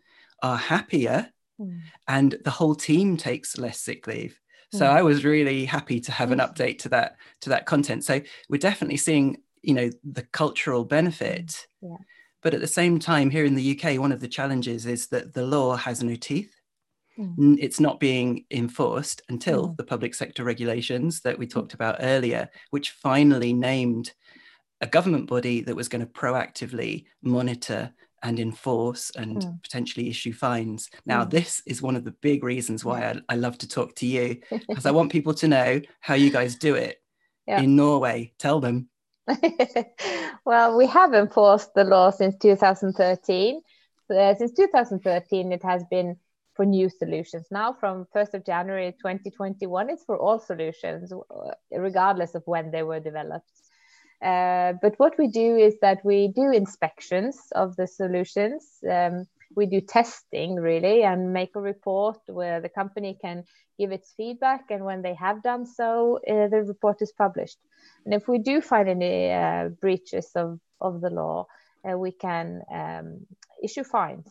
are 0.43 0.57
happier, 0.57 1.29
mm. 1.59 1.79
and 2.07 2.37
the 2.43 2.51
whole 2.51 2.75
team 2.75 3.17
takes 3.17 3.57
less 3.57 3.79
sick 3.79 4.07
leave. 4.07 4.39
So 4.71 4.85
mm. 4.85 4.89
I 4.89 5.01
was 5.01 5.25
really 5.25 5.65
happy 5.65 5.99
to 6.01 6.11
have 6.11 6.31
an 6.31 6.39
mm. 6.39 6.47
update 6.47 6.79
to 6.79 6.89
that 6.89 7.17
to 7.41 7.49
that 7.49 7.65
content. 7.65 8.03
So 8.05 8.21
we're 8.49 8.57
definitely 8.57 8.97
seeing, 8.97 9.37
you 9.61 9.73
know, 9.73 9.89
the 10.03 10.23
cultural 10.23 10.85
benefit. 10.85 11.67
Mm. 11.83 11.89
Yeah. 11.91 11.97
But 12.41 12.53
at 12.53 12.61
the 12.61 12.67
same 12.67 12.99
time, 12.99 13.29
here 13.29 13.43
in 13.43 13.55
the 13.55 13.77
UK, 13.77 13.99
one 13.99 14.13
of 14.13 14.21
the 14.21 14.27
challenges 14.27 14.85
is 14.85 15.07
that 15.07 15.33
the 15.33 15.45
law 15.45 15.75
has 15.75 16.01
no 16.01 16.15
teeth. 16.15 16.55
Mm. 17.19 17.57
It's 17.59 17.79
not 17.79 17.99
being 17.99 18.45
enforced 18.51 19.21
until 19.29 19.69
mm. 19.69 19.77
the 19.77 19.83
public 19.83 20.15
sector 20.15 20.43
regulations 20.43 21.21
that 21.21 21.37
we 21.37 21.45
mm. 21.45 21.51
talked 21.51 21.73
about 21.73 21.97
earlier, 21.99 22.49
which 22.69 22.91
finally 22.91 23.53
named 23.53 24.13
a 24.81 24.87
government 24.87 25.27
body 25.27 25.61
that 25.61 25.75
was 25.75 25.89
going 25.89 26.05
to 26.05 26.11
proactively 26.11 27.05
monitor 27.21 27.91
and 28.23 28.39
enforce 28.39 29.11
and 29.15 29.37
mm. 29.37 29.63
potentially 29.63 30.09
issue 30.09 30.33
fines. 30.33 30.89
Now, 31.05 31.25
mm. 31.25 31.29
this 31.29 31.61
is 31.65 31.81
one 31.81 31.95
of 31.95 32.05
the 32.05 32.15
big 32.21 32.43
reasons 32.43 32.85
why 32.85 33.01
I, 33.03 33.19
I 33.29 33.35
love 33.35 33.57
to 33.59 33.67
talk 33.67 33.95
to 33.95 34.05
you, 34.05 34.37
because 34.67 34.85
I 34.85 34.91
want 34.91 35.11
people 35.11 35.33
to 35.35 35.47
know 35.47 35.81
how 35.99 36.15
you 36.15 36.29
guys 36.29 36.55
do 36.55 36.75
it 36.75 37.01
yeah. 37.47 37.61
in 37.61 37.75
Norway. 37.75 38.33
Tell 38.39 38.59
them. 38.59 38.89
well, 40.45 40.77
we 40.77 40.87
have 40.87 41.13
enforced 41.13 41.73
the 41.75 41.83
law 41.83 42.09
since 42.09 42.35
2013. 42.37 43.61
Uh, 44.09 44.33
since 44.35 44.53
2013, 44.53 45.51
it 45.51 45.63
has 45.63 45.83
been 45.91 46.17
for 46.59 46.65
new 46.65 46.89
solutions. 46.89 47.47
Now, 47.51 47.71
from 47.71 48.05
1st 48.13 48.33
of 48.33 48.45
January 48.45 48.91
2021, 48.91 49.89
it's 49.89 50.03
for 50.03 50.17
all 50.17 50.39
solutions, 50.39 51.13
uh, 51.13 51.51
regardless 51.71 52.35
of 52.35 52.43
when 52.47 52.69
they 52.69 52.83
were 52.83 52.99
developed. 52.99 53.49
Uh, 54.21 54.73
but 54.81 54.93
what 54.97 55.17
we 55.17 55.29
do 55.29 55.55
is 55.55 55.75
that 55.81 56.03
we 56.03 56.27
do 56.35 56.51
inspections 56.51 57.37
of 57.55 57.77
the 57.77 57.87
solutions. 57.87 58.61
Um, 58.83 59.25
we 59.55 59.67
do 59.67 59.79
testing 59.79 60.55
really 60.55 61.03
and 61.03 61.31
make 61.31 61.55
a 61.55 61.61
report 61.61 62.19
where 62.27 62.59
the 62.59 62.67
company 62.67 63.17
can 63.21 63.45
give 63.79 63.93
its 63.93 64.13
feedback. 64.17 64.65
And 64.69 64.83
when 64.83 65.01
they 65.01 65.13
have 65.13 65.41
done 65.41 65.65
so, 65.65 66.19
uh, 66.27 66.49
the 66.49 66.63
report 66.67 66.97
is 67.01 67.13
published. 67.13 67.59
And 68.03 68.13
if 68.13 68.27
we 68.27 68.37
do 68.37 68.59
find 68.59 68.89
any 68.89 69.31
uh, 69.31 69.69
breaches 69.79 70.31
of, 70.35 70.59
of 70.81 70.99
the 70.99 71.09
law, 71.09 71.47
uh, 71.89 71.97
we 71.97 72.11
can 72.11 72.63
um, 72.69 73.25
issue 73.63 73.85
fines 73.85 74.27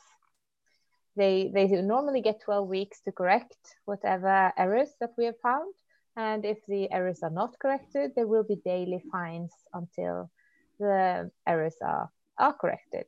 they, 1.19 1.51
they 1.53 1.67
normally 1.83 2.23
get 2.23 2.41
12 2.43 2.69
weeks 2.69 3.01
to 3.03 3.13
correct 3.13 3.57
whatever 3.85 4.53
errors 4.57 4.91
that 5.01 5.11
we 5.19 5.27
have 5.27 5.39
found. 5.43 5.75
And 6.17 6.45
if 6.45 6.59
the 6.67 6.91
errors 6.91 7.21
are 7.23 7.31
not 7.31 7.59
corrected, 7.59 8.13
there 8.15 8.27
will 8.27 8.45
be 8.45 8.57
daily 8.65 9.03
fines 9.13 9.53
until 9.75 10.31
the 10.79 11.31
errors 11.47 11.77
are, 11.83 12.11
are 12.39 12.55
corrected. 12.55 13.05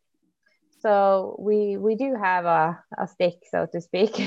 So 0.83 1.37
we, 1.38 1.77
we 1.77 1.94
do 1.94 2.14
have 2.14 2.44
a, 2.46 2.83
a 2.99 3.07
stick, 3.07 3.35
so 3.51 3.66
to 3.73 3.81
speak, 3.81 4.20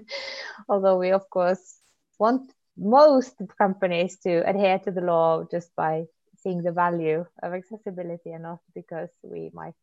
although 0.68 0.98
we, 0.98 1.10
of 1.10 1.28
course, 1.30 1.80
want 2.18 2.52
most 2.76 3.34
companies 3.58 4.18
to 4.20 4.48
adhere 4.48 4.78
to 4.80 4.90
the 4.90 5.00
law 5.00 5.44
just 5.50 5.74
by 5.76 6.04
seeing 6.36 6.62
the 6.62 6.72
value 6.72 7.24
of 7.42 7.52
accessibility 7.52 8.30
and 8.32 8.44
not 8.44 8.60
because 8.74 9.10
we 9.22 9.50
might 9.52 9.74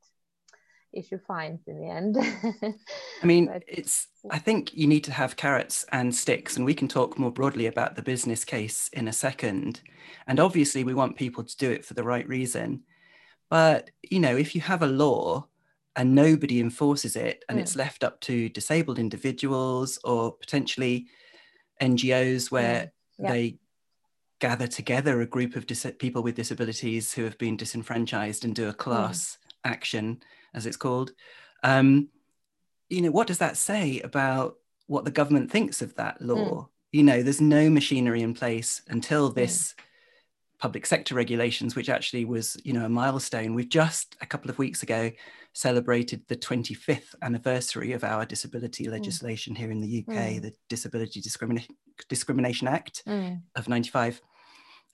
issue 0.95 1.19
fines 1.27 1.61
in 1.67 1.79
the 1.79 1.89
end. 1.89 2.17
I 3.21 3.25
mean, 3.25 3.47
but, 3.47 3.63
it's, 3.67 4.07
I 4.31 4.39
think 4.39 4.73
you 4.73 4.87
need 4.87 5.03
to 5.05 5.11
have 5.11 5.35
carrots 5.35 5.85
and 5.91 6.13
sticks, 6.13 6.57
and 6.57 6.65
we 6.65 6.73
can 6.73 6.87
talk 6.87 7.19
more 7.19 7.31
broadly 7.31 7.67
about 7.67 7.95
the 7.95 8.01
business 8.01 8.43
case 8.43 8.89
in 8.93 9.07
a 9.07 9.13
second. 9.13 9.81
And 10.27 10.39
obviously, 10.39 10.83
we 10.83 10.93
want 10.93 11.17
people 11.17 11.43
to 11.43 11.57
do 11.57 11.69
it 11.71 11.85
for 11.85 11.93
the 11.93 12.03
right 12.03 12.27
reason. 12.27 12.83
But, 13.49 13.91
you 14.01 14.19
know, 14.19 14.35
if 14.35 14.55
you 14.55 14.61
have 14.61 14.81
a 14.81 14.87
law 14.87 15.47
and 15.95 16.15
nobody 16.15 16.59
enforces 16.59 17.15
it 17.15 17.43
and 17.47 17.57
mm. 17.57 17.61
it's 17.61 17.75
left 17.75 18.03
up 18.03 18.19
to 18.21 18.49
disabled 18.49 18.99
individuals 18.99 19.99
or 20.03 20.31
potentially 20.33 21.07
NGOs 21.81 22.51
where 22.51 22.85
mm. 22.85 22.91
yeah. 23.19 23.31
they 23.31 23.57
gather 24.39 24.67
together 24.67 25.21
a 25.21 25.25
group 25.25 25.55
of 25.55 25.67
dis- 25.67 25.87
people 25.99 26.21
with 26.21 26.35
disabilities 26.35 27.13
who 27.13 27.23
have 27.23 27.37
been 27.37 27.55
disenfranchised 27.55 28.43
and 28.43 28.55
do 28.55 28.67
a 28.67 28.73
mm. 28.73 28.77
class 28.77 29.37
mm. 29.37 29.71
action 29.71 30.21
as 30.55 30.65
it's 30.65 30.77
called. 30.77 31.11
Um, 31.63 32.09
you 32.89 33.01
know, 33.01 33.11
what 33.11 33.27
does 33.27 33.39
that 33.39 33.57
say 33.57 33.99
about 33.99 34.55
what 34.87 35.05
the 35.05 35.11
government 35.11 35.51
thinks 35.51 35.81
of 35.81 35.95
that 35.95 36.21
law? 36.21 36.37
Mm. 36.37 36.67
You 36.91 37.03
know, 37.03 37.21
there's 37.21 37.41
no 37.41 37.69
machinery 37.69 38.21
in 38.21 38.33
place 38.33 38.81
until 38.87 39.29
hmm. 39.29 39.35
this 39.35 39.73
mm. 39.73 39.83
public 40.59 40.85
sector 40.85 41.13
regulations, 41.13 41.75
which 41.75 41.89
actually 41.89 42.23
was, 42.23 42.55
you 42.63 42.71
know, 42.71 42.85
a 42.85 42.89
milestone. 42.89 43.53
We've 43.53 43.67
just 43.67 44.15
a 44.21 44.25
couple 44.25 44.49
of 44.49 44.57
weeks 44.57 44.81
ago 44.81 45.11
celebrated 45.51 46.21
the 46.27 46.37
25th 46.37 47.15
anniversary 47.21 47.91
of 47.91 48.05
our 48.05 48.25
disability 48.25 48.85
hmm. 48.85 48.91
legislation 48.91 49.55
mm. 49.55 49.57
here 49.57 49.71
in 49.71 49.81
the 49.81 50.05
UK, 50.07 50.35
hmm. 50.35 50.39
the 50.39 50.53
Disability 50.69 51.21
Discrimina- 51.21 51.67
Discrimination 52.07 52.67
Act 52.67 53.03
of 53.55 53.67
95. 53.67 54.21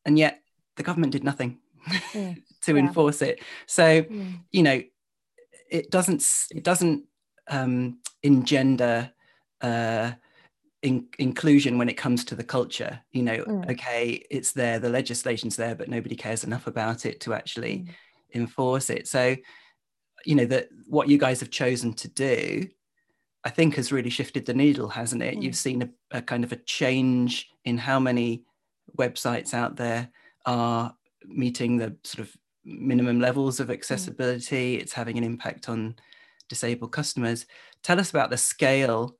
And 0.06 0.17
yet 0.17 0.41
the 0.78 0.84
government 0.84 1.12
did 1.12 1.24
nothing 1.24 1.60
to 2.13 2.36
yeah. 2.65 2.76
enforce 2.76 3.21
it. 3.21 3.41
So, 3.67 4.06
you 4.52 4.63
know, 4.63 4.82
it 5.72 5.90
doesn't 5.90 6.24
it 6.52 6.64
doesn't 6.64 7.06
um, 7.48 8.00
engender 8.22 9.12
uh, 9.62 10.12
in, 10.82 11.08
inclusion 11.18 11.78
when 11.78 11.90
it 11.90 11.98
comes 11.98 12.26
to 12.26 12.36
the 12.36 12.44
culture. 12.44 13.00
You 13.12 13.24
know, 13.24 13.38
mm. 13.38 13.72
okay, 13.72 14.24
it's 14.30 14.52
there, 14.52 14.78
the 14.80 14.90
legislation's 14.90 15.56
there, 15.56 15.76
but 15.76 15.90
nobody 15.90 16.16
cares 16.16 16.44
enough 16.44 16.68
about 16.68 17.06
it 17.06 17.22
to 17.22 17.34
actually 17.34 17.80
mm. 17.80 17.90
enforce 18.36 18.90
it. 18.90 19.08
So, 19.08 19.36
you 20.26 20.36
know, 20.36 20.46
that 20.46 20.70
what 20.88 21.10
you 21.10 21.18
guys 21.18 21.40
have 21.40 21.50
chosen 21.50 21.94
to 21.94 22.08
do, 22.10 22.68
I 23.44 23.50
think, 23.50 23.76
has 23.76 23.92
really 23.92 24.10
shifted 24.10 24.46
the 24.46 24.54
needle, 24.54 24.90
hasn't 24.90 25.24
it? 25.24 25.38
Mm. 25.38 25.44
You've 25.44 25.56
seen 25.56 25.82
a, 25.84 26.18
a 26.18 26.22
kind 26.22 26.44
of 26.44 26.52
a 26.52 26.58
change 26.58 27.50
in 27.64 27.78
how 27.78 28.00
many 28.00 28.44
websites 28.98 29.54
out 29.54 29.78
there 29.78 30.10
are 30.46 30.94
meeting 31.26 31.78
the 31.78 31.96
sort 32.04 32.28
of 32.28 32.36
minimum 32.63 33.19
levels 33.19 33.60
of 33.60 33.67
mm. 33.67 33.74
accessibility. 33.74 34.76
It's 34.76 34.93
having 34.93 35.17
an 35.17 35.24
impact 35.24 35.69
on 35.69 35.95
disabled 36.50 36.91
customers. 36.91 37.45
Tell 37.84 38.00
us 38.00 38.10
about 38.10 38.30
the 38.30 38.38
scale. 38.38 39.17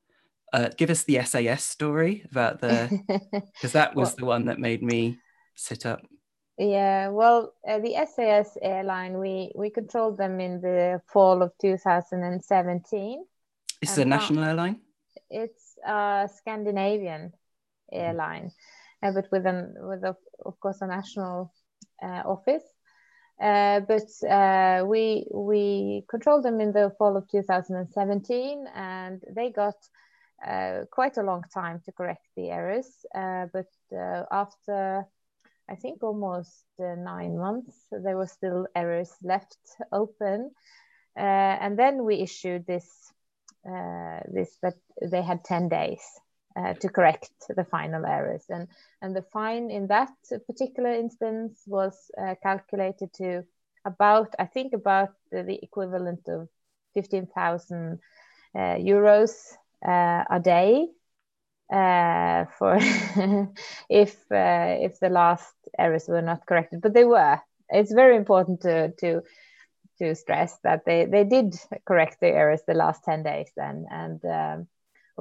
Uh, 0.54 0.70
give 0.78 0.90
us 0.90 1.04
the 1.04 1.24
SAS 1.24 1.64
story 1.64 2.26
about 2.30 2.60
the, 2.60 2.90
because 3.54 3.72
that 3.72 3.96
was 3.96 4.10
well, 4.10 4.16
the 4.18 4.26
one 4.26 4.46
that 4.46 4.60
made 4.60 4.84
me 4.84 5.18
sit 5.56 5.86
up. 5.86 6.02
Yeah, 6.58 7.08
well, 7.08 7.54
uh, 7.68 7.80
the 7.80 7.96
SAS 8.06 8.58
airline, 8.62 9.18
we, 9.18 9.52
we 9.56 9.70
controlled 9.70 10.18
them 10.18 10.40
in 10.40 10.62
the 10.62 11.02
fall 11.12 11.42
of 11.42 11.54
2017. 11.62 13.26
Is 13.82 13.98
it 13.98 14.02
a 14.02 14.06
national 14.06 14.44
airline? 14.44 14.82
It's 15.30 15.78
a 15.88 16.30
Scandinavian 16.38 17.34
airline, 17.92 18.52
uh, 19.02 19.12
but 19.12 19.32
with 19.32 19.46
an 19.46 19.76
with 19.80 20.04
a, 20.04 20.16
of 20.46 20.60
course 20.60 20.82
a 20.82 20.88
national 20.88 21.52
uh, 22.04 22.24
office. 22.26 22.64
Uh, 23.40 23.80
but 23.82 24.30
uh, 24.30 24.86
we 24.86 25.26
we 25.34 26.04
controlled 26.10 26.44
them 26.44 26.62
in 26.62 26.72
the 26.72 26.94
fall 26.98 27.18
of 27.18 27.28
2017, 27.30 28.68
and 28.76 29.22
they 29.36 29.50
got 29.50 29.76
uh, 30.46 30.82
quite 30.92 31.18
a 31.18 31.24
long 31.24 31.44
time 31.54 31.82
to 31.86 31.92
correct 31.92 32.26
the 32.36 32.50
errors. 32.50 33.06
Uh, 33.16 33.48
but 33.52 33.68
after 34.32 35.06
I 35.70 35.76
think 35.76 36.04
almost 36.04 36.66
nine 36.80 37.38
months, 37.38 37.76
there 37.92 38.18
were 38.18 38.28
still 38.28 38.68
errors 38.76 39.12
left 39.24 39.58
open, 39.92 40.52
and 41.16 41.80
then 41.80 42.04
we 42.04 42.16
issued 42.16 42.66
this 42.68 43.12
this 43.64 44.58
that 44.62 44.78
they 45.02 45.22
had 45.22 45.44
10 45.44 45.70
days 45.70 46.02
uh, 46.56 46.74
to 46.74 46.90
correct 46.90 47.32
the 47.56 47.64
final 47.64 48.06
errors. 48.06 48.44
And, 48.50 48.68
and 49.02 49.16
the 49.16 49.22
fine 49.22 49.70
in 49.72 49.88
that 49.88 50.12
particular 50.48 50.94
instance 50.94 51.62
was 51.68 52.12
uh, 52.22 52.36
calculated 52.42 53.14
to 53.14 53.44
about, 53.86 54.36
I 54.38 54.46
think, 54.46 54.74
about 54.74 55.10
the, 55.32 55.44
the 55.44 55.60
equivalent 55.62 56.28
of 56.28 56.50
15,000 56.94 58.00
uh, 58.54 58.60
euros 58.60 59.32
uh, 59.86 60.24
a 60.30 60.40
day. 60.44 60.88
Uh, 61.72 62.46
for 62.58 62.76
if 63.90 64.18
if 64.30 65.00
the 65.00 65.10
last 65.10 65.54
errors 65.80 66.06
were 66.10 66.22
not 66.22 66.46
corrected, 66.46 66.82
but 66.82 66.94
they 66.94 67.06
were. 67.06 67.40
It's 67.70 67.94
very 67.94 68.18
important 68.18 68.60
to 68.62 68.92
to 69.00 69.22
to 70.00 70.16
stress 70.16 70.58
that 70.64 70.84
they 70.86 71.06
they 71.06 71.24
did 71.24 71.56
correct 71.86 72.20
the 72.20 72.28
errors 72.28 72.62
the 72.68 72.74
last 72.74 73.06
ten 73.06 73.24
days 73.24 73.52
then, 73.56 73.86
and 73.90 74.26
um, 74.26 74.68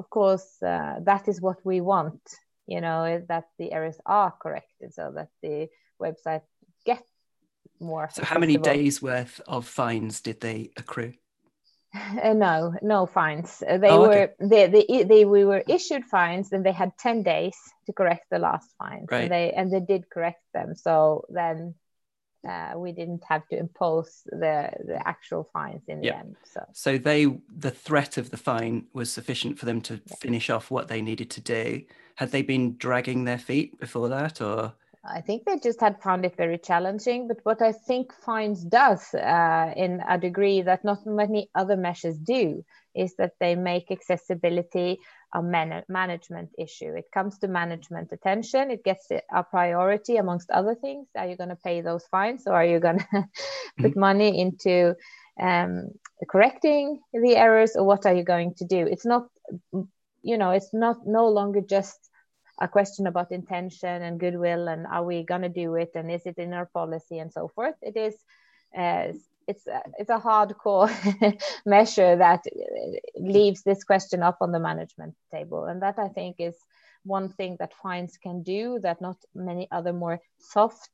of 0.01 0.09
course, 0.09 0.49
uh, 0.63 0.95
that 1.05 1.29
is 1.29 1.43
what 1.43 1.59
we 1.63 1.83
want, 1.83 2.23
you 2.67 2.81
know, 2.81 3.23
that 3.29 3.47
the 3.59 3.71
errors 3.71 3.99
are 4.07 4.33
corrected 4.43 4.95
so 4.95 5.13
that 5.15 5.29
the 5.43 5.69
website 6.01 6.47
gets 6.87 7.11
more. 7.81 8.09
So, 8.11 8.25
how 8.25 8.39
many 8.39 8.57
days 8.57 9.03
worth 9.03 9.43
of 9.47 9.67
fines 9.67 10.23
did 10.23 10.41
they 10.41 10.71
accrue? 10.77 11.15
Uh, 12.23 12.35
no, 12.35 12.73
no 12.83 13.05
fines. 13.05 13.65
Uh, 13.69 13.77
they 13.77 13.91
oh, 13.91 14.03
were 14.03 14.29
okay. 14.29 14.49
they, 14.53 14.67
they 14.75 15.03
they 15.11 15.25
we 15.25 15.45
were 15.45 15.65
issued 15.67 16.05
fines, 16.05 16.53
and 16.53 16.65
they 16.65 16.77
had 16.83 16.93
ten 17.07 17.25
days 17.25 17.59
to 17.87 17.93
correct 17.93 18.27
the 18.31 18.39
last 18.39 18.69
fines, 18.79 19.09
right. 19.11 19.23
and 19.23 19.31
they 19.35 19.47
and 19.59 19.73
they 19.73 19.81
did 19.81 20.09
correct 20.09 20.45
them. 20.55 20.77
So 20.77 21.25
then 21.31 21.75
uh, 22.49 22.73
we 22.77 22.93
didn't 22.93 23.23
have 23.29 23.47
to 23.49 23.59
impose 23.59 24.23
the 24.27 24.71
the 24.87 25.01
actual 25.07 25.49
fines 25.53 25.83
in 25.89 26.01
the 26.01 26.17
end. 26.17 26.37
So 26.45 26.65
so 26.73 26.99
they 26.99 27.27
the 27.55 27.71
threat 27.71 28.17
of 28.17 28.31
the 28.31 28.37
fine 28.37 28.87
was 28.93 29.13
sufficient 29.13 29.59
for 29.59 29.67
them 29.67 29.81
to 29.83 30.01
finish 30.21 30.51
off 30.51 30.71
what 30.71 30.89
they 30.89 31.03
needed 31.03 31.31
to 31.31 31.41
do. 31.41 31.83
Had 32.17 32.31
they 32.31 32.43
been 32.43 32.77
dragging 32.77 33.25
their 33.25 33.39
feet 33.39 33.79
before 33.79 34.09
that, 34.09 34.41
or? 34.41 34.75
I 35.03 35.23
think 35.23 35.47
they 35.47 35.59
just 35.59 35.81
had 35.81 36.03
found 36.03 36.27
it 36.27 36.37
very 36.37 36.59
challenging. 36.59 37.27
But 37.27 37.39
what 37.45 37.63
I 37.63 37.73
think 37.73 38.13
fines 38.13 38.63
does, 38.63 39.15
uh, 39.15 39.73
in 39.75 40.03
a 40.07 40.19
degree 40.19 40.61
that 40.61 40.85
not 40.85 41.07
many 41.07 41.49
other 41.55 41.77
measures 41.77 42.19
do, 42.19 42.63
is 42.95 43.15
that 43.17 43.33
they 43.41 43.55
make 43.55 43.91
accessibility 43.91 44.99
a 45.35 45.43
man- 45.43 45.85
management 45.89 46.51
issue. 46.59 46.93
It 46.95 47.11
comes 47.13 47.39
to 47.39 47.49
management 47.49 48.13
attention. 48.13 48.71
It 48.71 48.85
gets 48.85 49.09
a 49.11 49.43
priority 49.45 50.17
amongst 50.17 50.51
other 50.51 50.75
things. 50.75 51.09
Are 51.17 51.27
you 51.27 51.37
going 51.37 51.51
to 51.51 51.57
pay 51.57 51.81
those 51.81 52.05
fines, 52.07 52.47
or 52.47 52.55
are 52.55 52.65
you 52.65 52.81
going 52.81 52.99
to 53.13 53.29
put 53.79 53.93
mm-hmm. 53.93 54.01
money 54.01 54.41
into 54.41 54.95
um, 55.41 55.91
correcting 56.29 57.01
the 57.13 57.37
errors, 57.37 57.77
or 57.77 57.85
what 57.85 58.07
are 58.07 58.15
you 58.15 58.25
going 58.25 58.55
to 58.55 58.65
do? 58.65 58.87
It's 58.87 59.07
not, 59.07 59.29
you 60.23 60.37
know, 60.39 60.51
it's 60.51 60.75
not 60.75 61.07
no 61.07 61.29
longer 61.29 61.61
just 61.61 62.11
a 62.61 62.69
question 62.69 63.07
about 63.07 63.33
intention 63.33 64.03
and 64.03 64.21
goodwill 64.21 64.69
and 64.69 64.87
are 64.87 65.03
we 65.03 65.25
going 65.25 65.41
to 65.41 65.49
do 65.49 65.77
it 65.77 65.93
and 65.95 66.11
is 66.11 66.27
it 66.27 66.37
in 66.37 66.53
our 66.53 66.67
policy 66.67 67.19
and 67.19 67.33
so 67.33 67.49
forth. 67.49 67.75
It 67.81 67.97
is 67.97 68.15
uh, 68.77 69.13
it's 69.51 69.67
a, 69.67 69.83
it's 69.99 70.11
a 70.11 70.19
hardcore 70.19 70.91
measure 71.67 72.17
that 72.17 72.43
uh, 72.47 72.99
leaves 73.17 73.63
this 73.63 73.83
question 73.85 74.23
up 74.23 74.39
on 74.41 74.53
the 74.53 74.61
management 74.61 75.15
table. 75.33 75.65
And 75.65 75.83
that 75.83 75.99
i 75.99 76.09
think 76.09 76.37
is 76.39 76.57
one 77.03 77.29
thing 77.31 77.57
that 77.59 77.73
fines 77.83 78.19
can 78.23 78.43
do 78.43 78.79
that 78.83 79.01
not 79.01 79.17
many 79.35 79.67
other 79.73 79.93
more 79.93 80.21
soft 80.39 80.91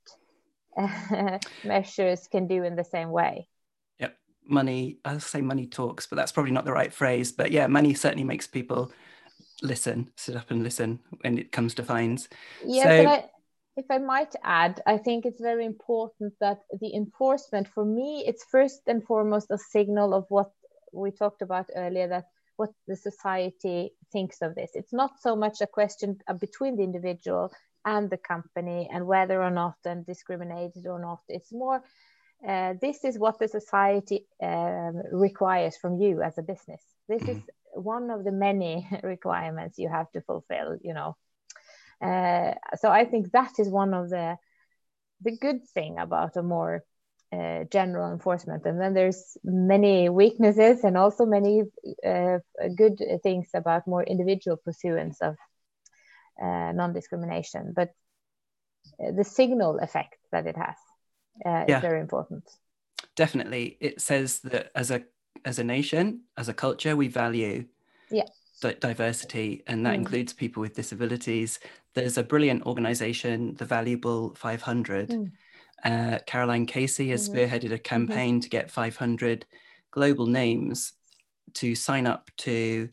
measures 1.65 2.29
can 2.29 2.47
do 2.47 2.63
in 2.63 2.77
the 2.77 2.85
same 2.85 3.11
way. 3.11 3.49
Yep. 3.99 4.17
Money 4.59 4.99
i'll 5.05 5.21
say 5.21 5.41
money 5.41 5.67
talks 5.67 6.07
but 6.07 6.17
that's 6.17 6.33
probably 6.33 6.53
not 6.53 6.65
the 6.65 6.79
right 6.81 6.93
phrase. 6.93 7.33
But 7.33 7.51
yeah 7.51 7.67
money 7.67 7.93
certainly 7.95 8.25
makes 8.25 8.47
people 8.47 8.91
listen 9.63 10.11
sit 10.17 10.37
up 10.37 10.51
and 10.51 10.63
listen 10.63 11.01
when 11.21 11.39
it 11.39 11.53
comes 11.53 11.75
to 11.75 11.83
fines. 11.83 12.29
Yeah 12.65 12.85
so, 12.85 13.05
but 13.05 13.25
I, 13.25 13.31
if 13.77 13.87
I 13.91 13.99
might 13.99 14.35
add, 14.43 14.81
I 14.87 14.97
think 14.99 15.27
it's 15.27 15.41
very 15.41 15.67
important 15.67 16.33
that 16.41 16.61
the 16.81 16.95
enforcement, 16.95 17.69
for 17.69 17.85
me, 17.85 18.25
it's 18.27 18.45
first 18.51 18.83
and 18.87 19.05
foremost 19.05 19.51
a 19.51 19.59
signal 19.59 20.15
of 20.15 20.25
what 20.29 20.51
we 20.93 21.11
talked 21.11 21.43
about 21.43 21.69
earlier 21.77 22.09
that 22.09 22.25
what 22.57 22.71
the 22.87 22.97
society 22.97 23.93
thinks 24.13 24.41
of 24.41 24.55
this. 24.55 24.71
It's 24.75 24.93
not 24.93 25.21
so 25.21 25.37
much 25.37 25.61
a 25.61 25.67
question 25.67 26.19
between 26.41 26.77
the 26.77 26.85
individual 26.85 27.53
and 27.85 28.09
the 28.09 28.17
company 28.17 28.89
and 28.91 29.07
whether 29.07 29.43
or 29.43 29.51
not 29.51 29.77
and 29.85 30.07
discriminated 30.07 30.87
or 30.87 30.99
not. 30.99 31.21
It's 31.29 31.53
more 31.53 31.83
uh, 32.47 32.75
this 32.81 33.05
is 33.05 33.19
what 33.19 33.39
the 33.39 33.49
society 33.49 34.27
um, 34.43 35.03
requires 35.11 35.77
from 35.77 35.99
you 35.99 36.23
as 36.23 36.37
a 36.39 36.43
business. 36.43 36.83
This 37.09 37.23
mm-hmm. 37.23 37.39
is 37.39 37.43
one 37.73 38.11
of 38.11 38.25
the 38.25 38.33
many 38.33 38.87
requirements 39.03 39.79
you 39.79 39.89
have 39.89 40.11
to 40.13 40.21
fulfill. 40.21 40.77
You 40.83 40.95
know, 40.95 41.17
uh, 42.01 42.53
so 42.79 42.91
I 42.91 43.05
think 43.05 43.33
that 43.33 43.59
is 43.59 43.69
one 43.69 43.95
of 43.95 44.11
the 44.11 44.37
the 45.23 45.37
good 45.37 45.67
thing 45.75 45.99
about 45.99 46.37
a 46.37 46.43
more 46.43 46.85
uh, 47.33 47.65
general 47.71 48.13
enforcement. 48.13 48.67
And 48.67 48.81
then 48.81 48.93
there's 48.93 49.37
many 49.43 50.09
weaknesses 50.09 50.85
and 50.85 50.97
also 50.97 51.25
many 51.25 51.63
uh, 52.07 52.39
good 52.77 53.03
things 53.23 53.49
about 53.55 53.87
more 53.87 54.05
individual 54.05 54.59
pursuance 54.59 55.21
of 55.23 55.37
uh, 56.41 56.73
non-discrimination. 56.73 57.73
But 57.75 57.91
uh, 59.03 59.13
the 59.13 59.25
signal 59.25 59.79
effect 59.79 60.17
that 60.33 60.47
it 60.47 60.57
has 60.57 60.77
uh, 61.45 61.65
yeah. 61.67 61.77
is 61.77 61.83
very 61.83 62.01
important. 62.01 62.45
Definitely, 63.17 63.79
it 63.81 64.01
says 64.03 64.41
that 64.41 64.71
as 64.75 64.91
a 64.91 65.05
as 65.45 65.59
a 65.59 65.65
nation, 65.65 66.23
as 66.37 66.49
a 66.49 66.55
culture, 66.55 66.95
we 66.95 67.09
value 67.09 67.65
yeah 68.11 68.29
diversity, 68.61 69.63
and 69.67 69.85
that 69.85 69.95
mm. 69.95 69.99
includes 69.99 70.33
people 70.33 70.61
with 70.61 70.75
disabilities. 70.75 71.59
There's 71.95 72.19
a 72.19 72.23
brilliant 72.23 72.65
organization, 72.67 73.55
the 73.55 73.65
Valuable 73.65 74.35
500. 74.35 75.11
Mm. 75.11 75.33
Uh, 75.85 76.19
Caroline 76.27 76.67
Casey 76.67 77.11
has 77.11 77.29
mm-hmm. 77.29 77.39
spearheaded 77.39 77.65
a 77.67 77.75
mm-hmm. 77.75 77.83
campaign 77.83 78.35
mm-hmm. 78.35 78.41
to 78.41 78.49
get 78.49 78.71
500 78.71 79.47
global 79.91 80.27
names 80.27 80.93
to 81.55 81.75
sign 81.75 82.07
up 82.07 82.31
to 82.39 82.89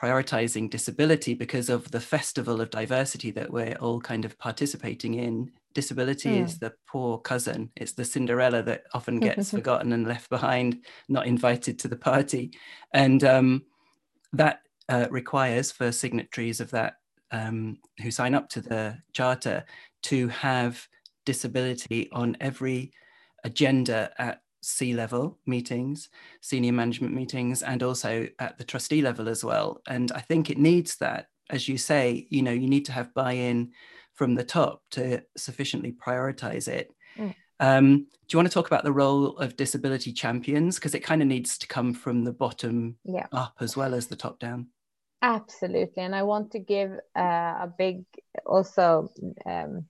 prioritizing 0.00 0.70
disability 0.70 1.34
because 1.34 1.68
of 1.68 1.90
the 1.90 2.00
festival 2.00 2.60
of 2.60 2.70
diversity 2.70 3.30
that 3.32 3.50
we're 3.50 3.76
all 3.80 4.00
kind 4.00 4.24
of 4.24 4.38
participating 4.38 5.14
in. 5.14 5.50
Disability 5.74 6.30
mm. 6.30 6.44
is 6.44 6.58
the 6.58 6.72
poor 6.86 7.18
cousin, 7.18 7.70
it's 7.76 7.92
the 7.92 8.04
Cinderella 8.04 8.62
that 8.62 8.84
often 8.92 9.20
gets 9.20 9.50
forgotten 9.52 9.92
and 9.92 10.06
left 10.06 10.30
behind, 10.30 10.84
not 11.08 11.26
invited 11.26 11.78
to 11.80 11.88
the 11.88 11.96
party. 11.96 12.52
And 12.92 13.22
um, 13.22 13.62
that 14.32 14.62
uh, 14.90 15.06
requires 15.10 15.72
for 15.72 15.92
signatories 15.92 16.60
of 16.60 16.70
that 16.72 16.94
um, 17.30 17.78
who 18.02 18.10
sign 18.10 18.34
up 18.34 18.48
to 18.50 18.60
the 18.60 18.98
charter 19.12 19.64
to 20.02 20.28
have 20.28 20.86
disability 21.24 22.08
on 22.12 22.36
every 22.40 22.92
agenda 23.44 24.10
at 24.18 24.42
C-level 24.62 25.38
meetings, 25.46 26.10
senior 26.42 26.72
management 26.72 27.14
meetings, 27.14 27.62
and 27.62 27.82
also 27.82 28.28
at 28.38 28.58
the 28.58 28.64
trustee 28.64 29.00
level 29.00 29.28
as 29.28 29.44
well. 29.44 29.80
And 29.86 30.12
I 30.12 30.20
think 30.20 30.50
it 30.50 30.58
needs 30.58 30.96
that, 30.96 31.26
as 31.48 31.68
you 31.68 31.78
say, 31.78 32.26
you 32.28 32.42
know, 32.42 32.52
you 32.52 32.68
need 32.68 32.84
to 32.86 32.92
have 32.92 33.14
buy-in 33.14 33.70
from 34.14 34.34
the 34.34 34.44
top 34.44 34.82
to 34.90 35.22
sufficiently 35.36 35.92
prioritize 35.92 36.68
it. 36.68 36.92
Mm. 37.16 37.34
Um, 37.60 37.96
do 37.96 38.34
you 38.34 38.38
want 38.38 38.48
to 38.48 38.54
talk 38.54 38.66
about 38.66 38.84
the 38.84 38.92
role 38.92 39.36
of 39.38 39.56
disability 39.56 40.12
champions? 40.12 40.76
Because 40.76 40.94
it 40.94 41.00
kind 41.00 41.22
of 41.22 41.28
needs 41.28 41.58
to 41.58 41.66
come 41.66 41.94
from 41.94 42.24
the 42.24 42.32
bottom 42.32 42.96
yeah. 43.04 43.26
up 43.32 43.54
as 43.60 43.76
well 43.76 43.94
as 43.94 44.06
the 44.06 44.16
top 44.16 44.38
down. 44.38 44.66
Absolutely. 45.22 46.02
And 46.02 46.14
I 46.14 46.22
want 46.22 46.52
to 46.52 46.58
give 46.58 46.92
uh, 47.16 47.20
a 47.66 47.72
big 47.76 48.04
also 48.46 49.10
um, 49.46 49.86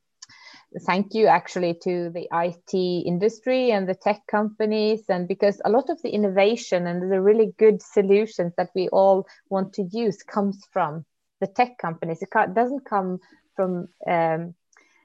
thank 0.87 1.15
you 1.15 1.27
actually 1.27 1.75
to 1.83 2.11
the 2.11 2.29
IT 2.33 3.05
industry 3.07 3.71
and 3.73 3.89
the 3.89 3.95
tech 3.95 4.23
companies. 4.31 5.05
And 5.09 5.29
because 5.29 5.61
a 5.65 5.71
lot 5.71 5.91
of 5.91 6.01
the 6.03 6.11
innovation 6.11 6.87
and 6.87 7.11
the 7.11 7.21
really 7.21 7.53
good 7.59 7.83
solutions 7.83 8.55
that 8.57 8.71
we 8.75 8.89
all 8.89 9.27
want 9.51 9.75
to 9.75 9.83
use 9.93 10.23
comes 10.23 10.65
from 10.73 11.05
the 11.41 11.47
tech 11.47 11.79
companies. 11.79 12.23
It 12.23 12.31
doesn't 12.55 12.85
come 12.85 13.19
from 13.57 13.89
um, 14.09 14.55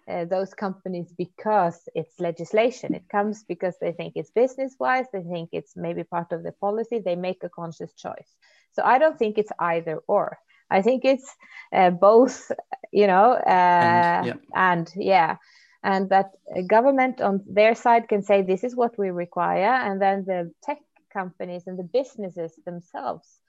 uh, 0.09 0.25
those 0.25 0.53
companies 0.53 1.13
because 1.17 1.87
it's 1.95 2.19
legislation. 2.19 2.93
It 2.93 3.09
comes 3.09 3.43
because 3.47 3.75
they 3.81 3.91
think 3.91 4.13
it's 4.15 4.31
business 4.31 4.75
wise, 4.79 5.05
they 5.13 5.23
think 5.23 5.49
it's 5.51 5.73
maybe 5.75 6.03
part 6.03 6.31
of 6.31 6.43
the 6.43 6.51
policy, 6.53 6.99
they 6.99 7.15
make 7.15 7.43
a 7.43 7.49
conscious 7.49 7.93
choice. 7.93 8.35
So 8.75 8.83
I 8.83 8.99
don't 8.99 9.17
think 9.17 9.37
it's 9.37 9.51
either 9.59 10.01
or. 10.07 10.37
I 10.69 10.81
think 10.81 11.05
it's 11.05 11.35
uh, 11.73 11.91
both, 11.91 12.51
you 12.91 13.07
know, 13.07 13.33
uh, 13.33 13.49
and, 13.49 14.25
yeah. 14.25 14.33
and 14.55 14.93
yeah, 14.95 15.37
and 15.83 16.09
that 16.09 16.31
government 16.67 17.21
on 17.21 17.43
their 17.47 17.75
side 17.75 18.07
can 18.07 18.23
say 18.23 18.41
this 18.41 18.63
is 18.63 18.75
what 18.75 18.97
we 18.97 19.09
require, 19.11 19.73
and 19.73 20.01
then 20.01 20.25
the 20.25 20.51
tech 20.63 20.79
companies 21.13 21.63
and 21.67 21.77
the 21.77 21.83
businesses 21.83 22.59
themselves 22.65 23.39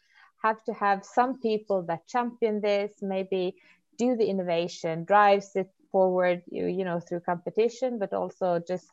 have 0.43 0.63
to 0.65 0.73
have 0.75 1.05
some 1.05 1.41
people 1.41 1.83
that 1.83 2.07
champion 2.07 2.61
this, 2.61 2.93
maybe 3.01 3.57
do 3.99 4.17
the 4.17 4.27
innovation, 4.27 5.05
drives 5.05 5.57
it 5.57 5.71
forward, 5.91 6.43
you, 6.51 6.67
you 6.67 6.85
know, 6.85 7.01
through 7.01 7.21
competition, 7.21 7.99
but 7.99 8.13
also 8.13 8.61
just 8.69 8.87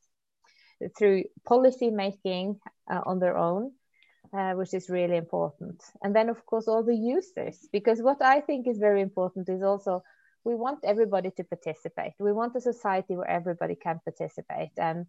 through 0.98 1.24
policy 1.46 1.89
making 1.89 2.60
uh, 2.89 3.02
on 3.06 3.19
their 3.19 3.38
own, 3.38 3.72
uh, 4.34 4.54
which 4.54 4.74
is 4.74 4.89
really 4.89 5.17
important. 5.17 5.84
And 6.02 6.15
then, 6.15 6.30
of 6.30 6.46
course, 6.46 6.67
all 6.67 6.84
the 6.84 6.96
users, 6.96 7.67
because 7.72 8.02
what 8.02 8.22
I 8.22 8.41
think 8.41 8.67
is 8.67 8.78
very 8.78 9.02
important 9.02 9.50
is 9.50 9.62
also 9.62 10.04
we 10.43 10.56
want 10.56 10.80
everybody 10.84 11.32
to 11.32 11.43
participate. 11.43 12.13
We 12.19 12.34
want 12.34 12.56
a 12.56 12.62
society 12.62 13.15
where 13.15 13.30
everybody 13.30 13.76
can 13.76 14.02
participate 14.04 14.72
and 14.78 15.06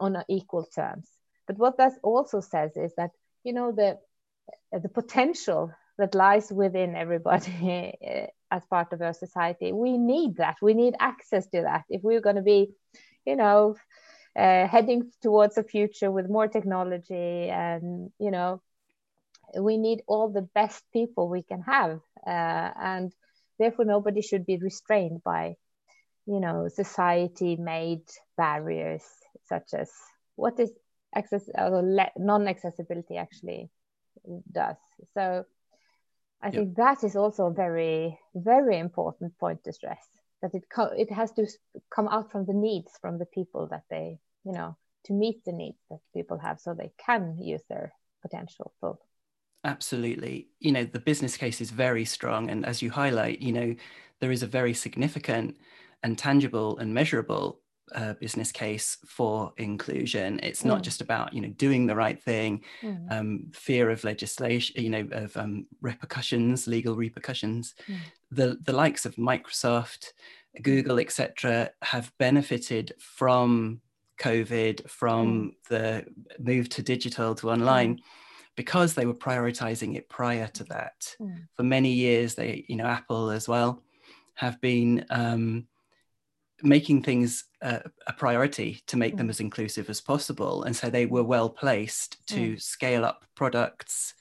on 0.00 0.16
equal 0.28 0.64
terms. 0.64 1.08
But 1.46 1.58
what 1.58 1.76
that 1.78 1.92
also 2.02 2.40
says 2.40 2.76
is 2.76 2.94
that 2.96 3.10
you 3.44 3.52
know 3.52 3.72
the 3.72 3.98
the 4.72 4.88
potential 4.88 5.72
that 5.98 6.14
lies 6.14 6.50
within 6.50 6.96
everybody 6.96 7.94
as 8.50 8.64
part 8.66 8.92
of 8.92 9.02
our 9.02 9.12
society. 9.12 9.72
We 9.72 9.98
need 9.98 10.36
that. 10.36 10.56
We 10.62 10.74
need 10.74 10.94
access 10.98 11.46
to 11.48 11.62
that 11.62 11.84
if 11.88 12.02
we're 12.02 12.20
going 12.20 12.36
to 12.36 12.42
be, 12.42 12.72
you 13.24 13.36
know, 13.36 13.76
uh, 14.36 14.66
heading 14.66 15.10
towards 15.22 15.58
a 15.58 15.62
future 15.62 16.10
with 16.10 16.28
more 16.28 16.48
technology 16.48 17.48
and 17.50 18.10
you 18.18 18.30
know 18.30 18.60
we 19.60 19.76
need 19.76 20.02
all 20.06 20.30
the 20.30 20.48
best 20.54 20.82
people 20.92 21.28
we 21.28 21.42
can 21.42 21.60
have 21.62 22.00
uh, 22.26 22.70
and 22.80 23.12
therefore 23.58 23.84
nobody 23.84 24.22
should 24.22 24.46
be 24.46 24.58
restrained 24.58 25.22
by 25.22 25.54
you 26.26 26.40
know 26.40 26.68
society 26.68 27.56
made 27.56 28.04
barriers 28.36 29.04
such 29.44 29.74
as 29.74 29.90
what 30.36 30.58
is 30.58 30.70
access 31.14 31.48
or 31.58 31.82
non-accessibility 32.16 33.16
actually 33.16 33.68
does 34.50 34.76
so 35.14 35.44
I 36.42 36.46
yep. 36.46 36.54
think 36.54 36.76
that 36.76 37.04
is 37.04 37.14
also 37.14 37.46
a 37.46 37.52
very, 37.52 38.18
very 38.34 38.78
important 38.78 39.38
point 39.38 39.62
to 39.64 39.72
stress 39.72 40.04
that 40.42 40.54
it 40.54 40.64
co- 40.68 40.94
it 40.96 41.10
has 41.10 41.32
to 41.32 41.46
come 41.94 42.08
out 42.08 42.30
from 42.30 42.44
the 42.44 42.52
needs 42.52 42.92
from 43.00 43.18
the 43.18 43.26
people 43.26 43.68
that 43.68 43.84
they, 43.88 44.18
you 44.44 44.52
know, 44.52 44.76
to 45.04 45.12
meet 45.12 45.44
the 45.44 45.52
needs 45.52 45.78
that 45.90 46.00
people 46.14 46.38
have 46.38 46.60
so 46.60 46.74
they 46.74 46.92
can 46.98 47.38
use 47.40 47.62
their 47.68 47.92
potential 48.22 48.72
full. 48.80 49.00
Absolutely. 49.64 50.48
You 50.58 50.72
know, 50.72 50.84
the 50.84 50.98
business 50.98 51.36
case 51.36 51.60
is 51.60 51.70
very 51.70 52.04
strong. 52.04 52.50
And 52.50 52.66
as 52.66 52.82
you 52.82 52.90
highlight, 52.90 53.40
you 53.40 53.52
know, 53.52 53.74
there 54.20 54.32
is 54.32 54.42
a 54.42 54.46
very 54.46 54.74
significant 54.74 55.56
and 56.02 56.18
tangible 56.18 56.78
and 56.78 56.92
measurable 56.92 57.60
uh, 57.94 58.14
business 58.14 58.52
case 58.52 58.98
for 59.06 59.52
inclusion. 59.56 60.40
It's 60.42 60.64
not 60.64 60.80
mm. 60.80 60.82
just 60.82 61.00
about 61.00 61.32
you 61.32 61.40
know 61.40 61.48
doing 61.48 61.86
the 61.86 61.96
right 61.96 62.22
thing, 62.22 62.62
mm. 62.82 63.12
um, 63.12 63.50
fear 63.52 63.90
of 63.90 64.04
legislation, 64.04 64.82
you 64.82 64.90
know, 64.90 65.08
of 65.12 65.36
um, 65.36 65.66
repercussions, 65.80 66.66
legal 66.66 66.96
repercussions. 66.96 67.74
Mm. 67.88 67.96
The 68.30 68.58
the 68.62 68.72
likes 68.72 69.04
of 69.04 69.16
Microsoft, 69.16 70.12
Google, 70.62 70.98
etc., 70.98 71.70
have 71.82 72.12
benefited 72.18 72.92
from 72.98 73.80
COVID, 74.18 74.88
from 74.88 75.26
mm. 75.26 75.54
the 75.68 76.06
move 76.38 76.68
to 76.70 76.82
digital 76.82 77.34
to 77.36 77.50
online. 77.50 77.96
Mm. 77.96 78.00
Because 78.54 78.92
they 78.92 79.06
were 79.06 79.14
prioritizing 79.14 79.96
it 79.96 80.10
prior 80.10 80.46
to 80.48 80.64
that, 80.64 81.16
mm. 81.18 81.46
for 81.54 81.62
many 81.62 81.90
years, 81.90 82.34
they, 82.34 82.66
you 82.68 82.76
know, 82.76 82.84
Apple 82.84 83.30
as 83.30 83.48
well, 83.48 83.82
have 84.34 84.60
been 84.60 85.06
um, 85.08 85.66
making 86.62 87.02
things 87.02 87.44
uh, 87.60 87.80
a 88.06 88.12
priority 88.12 88.80
to 88.86 88.96
make 88.96 89.16
them 89.16 89.26
mm. 89.26 89.30
as 89.30 89.40
inclusive 89.40 89.90
as 89.90 90.00
possible 90.00 90.64
and 90.64 90.74
so 90.74 90.88
they 90.88 91.06
were 91.06 91.22
well 91.22 91.48
placed 91.48 92.24
to 92.26 92.52
mm. 92.52 92.62
scale 92.62 93.04
up 93.04 93.24
products 93.34 94.14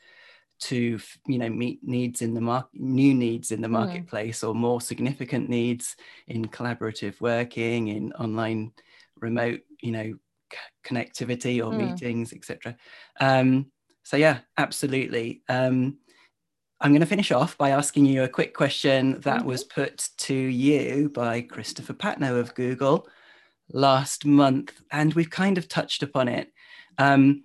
to 0.61 0.99
you 1.27 1.37
know 1.39 1.49
meet 1.49 1.79
needs 1.83 2.21
in 2.21 2.33
the 2.33 2.41
market 2.41 2.69
new 2.73 3.13
needs 3.13 3.51
in 3.51 3.61
the 3.61 3.67
mm. 3.67 3.71
marketplace 3.71 4.41
mm. 4.41 4.49
or 4.49 4.55
more 4.55 4.79
significant 4.79 5.49
needs 5.49 5.95
in 6.27 6.45
collaborative 6.45 7.19
working 7.19 7.87
in 7.89 8.11
online 8.13 8.71
remote 9.17 9.61
you 9.81 9.91
know 9.91 10.13
c- 10.51 10.57
connectivity 10.85 11.65
or 11.65 11.71
mm. 11.71 11.89
meetings 11.89 12.31
etc 12.31 12.75
um, 13.19 13.65
so 14.03 14.17
yeah 14.17 14.39
absolutely 14.57 15.41
um, 15.49 15.97
I'm 16.83 16.93
going 16.93 17.01
to 17.01 17.05
finish 17.05 17.31
off 17.31 17.55
by 17.59 17.69
asking 17.69 18.07
you 18.07 18.23
a 18.23 18.27
quick 18.27 18.55
question 18.55 19.19
that 19.21 19.39
mm-hmm. 19.39 19.47
was 19.47 19.63
put 19.63 20.09
to 20.17 20.33
you 20.33 21.09
by 21.13 21.41
Christopher 21.41 21.93
Patnoe 21.93 22.39
of 22.39 22.55
Google 22.55 23.07
last 23.71 24.25
month, 24.25 24.81
and 24.89 25.13
we've 25.13 25.29
kind 25.29 25.59
of 25.59 25.67
touched 25.67 26.01
upon 26.01 26.27
it. 26.27 26.51
Um, 26.97 27.43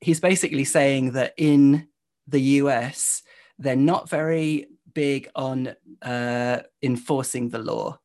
he's 0.00 0.20
basically 0.20 0.62
saying 0.62 1.12
that 1.12 1.34
in 1.36 1.88
the 2.28 2.40
US, 2.40 3.24
they're 3.58 3.74
not 3.74 4.08
very 4.08 4.68
big 4.94 5.28
on 5.34 5.74
uh, 6.02 6.60
enforcing 6.80 7.48
the 7.48 7.58
law. 7.58 7.98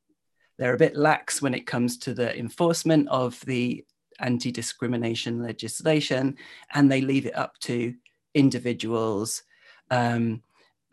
They're 0.58 0.73
a 0.73 0.80
bit 0.80 0.95
lax 0.95 1.43
when 1.43 1.54
it 1.54 1.67
comes 1.67 1.99
to 1.99 2.15
the 2.15 2.36
enforcement 2.36 3.08
of 3.10 3.39
the 3.41 3.86
anti 4.19 4.51
discrimination 4.51 5.43
legislation, 5.43 6.38
and 6.73 6.91
they 6.91 7.01
leave 7.01 7.28
it 7.28 7.38
up 7.38 7.60
to 7.60 7.93
individuals. 8.34 9.43
Um, 9.91 10.41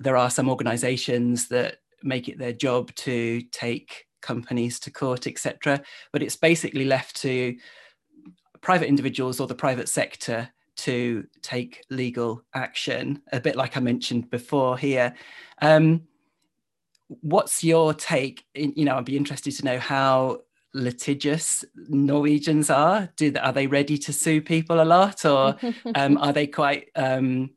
there 0.02 0.16
are 0.16 0.30
some 0.30 0.48
organizations 0.48 1.48
that 1.48 1.78
make 2.02 2.28
it 2.28 2.38
their 2.38 2.52
job 2.52 2.94
to 2.94 3.40
take 3.52 4.06
companies 4.20 4.80
to 4.80 4.90
court, 4.90 5.26
etc. 5.26 5.82
But 6.12 6.22
it's 6.22 6.36
basically 6.36 6.84
left 6.84 7.16
to 7.22 7.56
private 8.60 8.88
individuals 8.88 9.40
or 9.40 9.46
the 9.46 9.54
private 9.54 9.88
sector 9.88 10.48
to 10.74 11.26
take 11.42 11.84
legal 11.90 12.42
action, 12.54 13.20
a 13.32 13.40
bit 13.40 13.56
like 13.56 13.76
I 13.76 13.80
mentioned 13.80 14.30
before 14.30 14.78
here. 14.78 15.14
Um, 15.60 16.02
what's 17.20 17.62
your 17.62 17.92
take? 17.92 18.44
In, 18.54 18.72
you 18.76 18.84
know, 18.84 18.96
I'd 18.96 19.04
be 19.04 19.16
interested 19.16 19.52
to 19.56 19.64
know 19.64 19.78
how 19.78 20.42
litigious 20.74 21.64
Norwegians 21.88 22.70
are. 22.70 23.10
Do 23.16 23.32
are 23.40 23.52
they 23.52 23.66
ready 23.66 23.98
to 23.98 24.12
sue 24.12 24.40
people 24.40 24.80
a 24.80 24.84
lot, 24.84 25.24
or 25.24 25.56
um, 25.94 26.16
are 26.18 26.32
they 26.32 26.46
quite 26.46 26.88
um, 26.96 27.50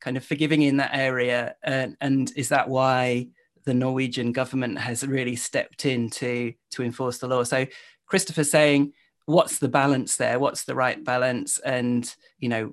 kind 0.00 0.16
of 0.16 0.24
forgiving 0.24 0.62
in 0.62 0.78
that 0.78 0.94
area? 0.94 1.56
And, 1.62 1.96
and 2.00 2.32
is 2.36 2.48
that 2.50 2.68
why 2.68 3.28
the 3.64 3.74
Norwegian 3.74 4.32
government 4.32 4.78
has 4.78 5.06
really 5.06 5.36
stepped 5.36 5.84
in 5.84 6.10
to, 6.10 6.52
to 6.70 6.82
enforce 6.82 7.18
the 7.18 7.28
law? 7.28 7.42
So 7.42 7.66
Christopher 8.06 8.44
saying, 8.44 8.92
what's 9.26 9.58
the 9.58 9.68
balance 9.68 10.16
there? 10.16 10.38
What's 10.38 10.64
the 10.64 10.74
right 10.74 11.04
balance? 11.04 11.58
And, 11.58 12.12
you 12.38 12.48
know, 12.48 12.72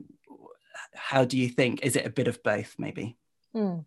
how 0.94 1.26
do 1.26 1.38
you 1.38 1.50
think? 1.50 1.84
Is 1.84 1.96
it 1.96 2.06
a 2.06 2.10
bit 2.10 2.28
of 2.28 2.42
both, 2.44 2.76
maybe? 2.78 3.18
Mm. 3.54 3.86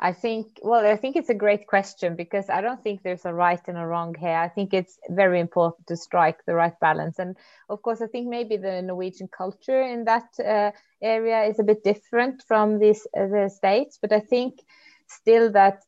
I 0.00 0.12
think, 0.12 0.58
well, 0.64 0.84
I 0.84 0.96
think 0.96 1.14
it's 1.14 1.28
a 1.28 1.34
great 1.34 1.68
question 1.68 2.16
because 2.16 2.50
I 2.50 2.60
don't 2.60 2.82
think 2.82 3.02
there's 3.02 3.24
a 3.24 3.32
right 3.32 3.60
and 3.68 3.78
a 3.78 3.86
wrong 3.86 4.16
here. 4.18 4.36
I 4.36 4.48
think 4.48 4.74
it's 4.74 4.98
very 5.08 5.38
important 5.38 5.86
to 5.86 5.96
strike 5.96 6.44
the 6.44 6.54
right 6.54 6.78
balance. 6.80 7.20
And 7.20 7.36
of 7.68 7.82
course, 7.82 8.02
I 8.02 8.08
think 8.08 8.28
maybe 8.28 8.56
the 8.56 8.82
Norwegian 8.82 9.28
culture 9.28 9.80
in 9.80 10.04
that 10.06 10.26
uh, 10.44 10.72
area 11.02 11.44
is 11.44 11.58
a 11.58 11.64
bit 11.64 11.84
different 11.84 12.42
from 12.46 12.78
these 12.78 13.06
uh, 13.16 13.26
the 13.26 13.48
States, 13.48 13.98
but 14.00 14.12
I 14.12 14.20
think 14.20 14.60
still 15.08 15.52
that 15.52 15.82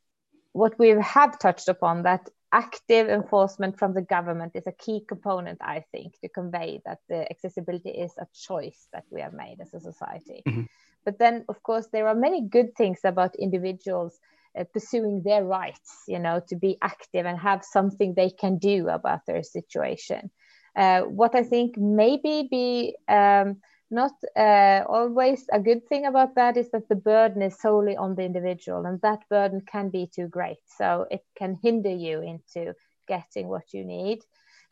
what 0.52 0.78
we 0.78 0.88
have 0.90 1.38
touched 1.38 1.68
upon 1.68 2.02
that 2.02 2.28
active 2.52 3.08
enforcement 3.08 3.76
from 3.78 3.94
the 3.94 4.02
government 4.02 4.52
is 4.54 4.66
a 4.66 4.72
key 4.72 5.04
component, 5.08 5.58
I 5.60 5.84
think, 5.90 6.14
to 6.20 6.28
convey 6.28 6.80
that 6.86 7.00
the 7.08 7.28
accessibility 7.28 7.90
is 7.90 8.12
a 8.16 8.26
choice 8.32 8.86
that 8.92 9.04
we 9.10 9.20
have 9.20 9.32
made 9.32 9.56
as 9.60 9.74
a 9.74 9.80
society. 9.80 10.42
Mm-hmm. 10.46 10.62
But 11.04 11.18
then, 11.18 11.44
of 11.48 11.62
course, 11.62 11.88
there 11.92 12.06
are 12.06 12.14
many 12.14 12.48
good 12.48 12.76
things 12.76 13.00
about 13.04 13.34
individuals 13.34 14.18
uh, 14.58 14.64
pursuing 14.72 15.22
their 15.24 15.44
rights, 15.44 16.04
you 16.06 16.20
know, 16.20 16.40
to 16.48 16.56
be 16.56 16.78
active 16.80 17.26
and 17.26 17.38
have 17.38 17.64
something 17.64 18.14
they 18.14 18.30
can 18.30 18.58
do 18.58 18.88
about 18.88 19.26
their 19.26 19.42
situation. 19.42 20.30
Uh, 20.76 21.02
what 21.02 21.34
I 21.34 21.42
think 21.42 21.76
maybe 21.76 22.48
be 22.50 22.96
um, 23.08 23.60
not 23.94 24.12
uh, 24.36 24.84
always 24.88 25.46
a 25.52 25.60
good 25.60 25.88
thing 25.88 26.06
about 26.06 26.34
that 26.34 26.56
is 26.56 26.70
that 26.72 26.88
the 26.88 26.96
burden 26.96 27.42
is 27.42 27.60
solely 27.60 27.96
on 27.96 28.14
the 28.14 28.24
individual, 28.24 28.84
and 28.84 29.00
that 29.02 29.20
burden 29.30 29.60
can 29.60 29.90
be 29.90 30.10
too 30.14 30.28
great. 30.28 30.58
So 30.78 31.06
it 31.10 31.22
can 31.38 31.58
hinder 31.62 31.94
you 31.94 32.20
into 32.20 32.74
getting 33.08 33.48
what 33.48 33.72
you 33.72 33.84
need. 33.84 34.20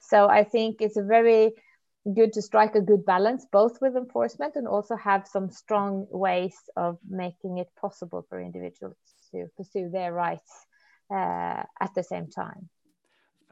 So 0.01 0.29
I 0.29 0.45
think 0.45 0.81
it's 0.81 0.99
very 0.99 1.53
good 2.15 2.33
to 2.33 2.43
strike 2.43 2.75
a 2.75 2.81
good 2.81 3.07
balance 3.07 3.47
both 3.53 3.81
with 3.81 3.97
enforcement 3.97 4.57
and 4.57 4.67
also 4.67 4.97
have 4.97 5.27
some 5.29 5.51
strong 5.51 6.07
ways 6.11 6.57
of 6.77 6.99
making 7.09 7.59
it 7.59 7.69
possible 7.81 8.27
for 8.29 8.41
individuals 8.41 8.97
to 9.31 9.47
pursue 9.57 9.89
their 9.89 10.13
rights 10.13 10.53
uh, 11.15 11.63
at 11.81 11.95
the 11.95 12.03
same 12.03 12.29
time 12.29 12.69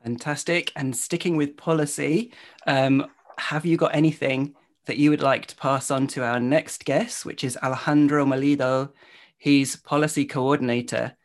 Fantastic. 0.03 0.73
And 0.77 0.97
sticking 0.97 1.37
with 1.37 1.57
policy, 1.57 2.33
um, 2.67 3.07
have 3.39 3.67
you 3.67 3.77
got 3.77 3.95
anything 3.95 4.55
that 4.87 4.97
you 4.97 5.11
would 5.11 5.23
like 5.23 5.47
to 5.47 5.57
pass 5.57 5.91
on 5.91 6.07
to 6.09 6.25
our 6.25 6.41
next 6.41 6.85
guest, 6.85 7.25
which 7.25 7.45
is 7.45 7.59
Alejandro 7.63 8.25
Moledo? 8.25 8.91
He's 9.37 9.77
policy 9.77 10.25
coordinator 10.25 11.17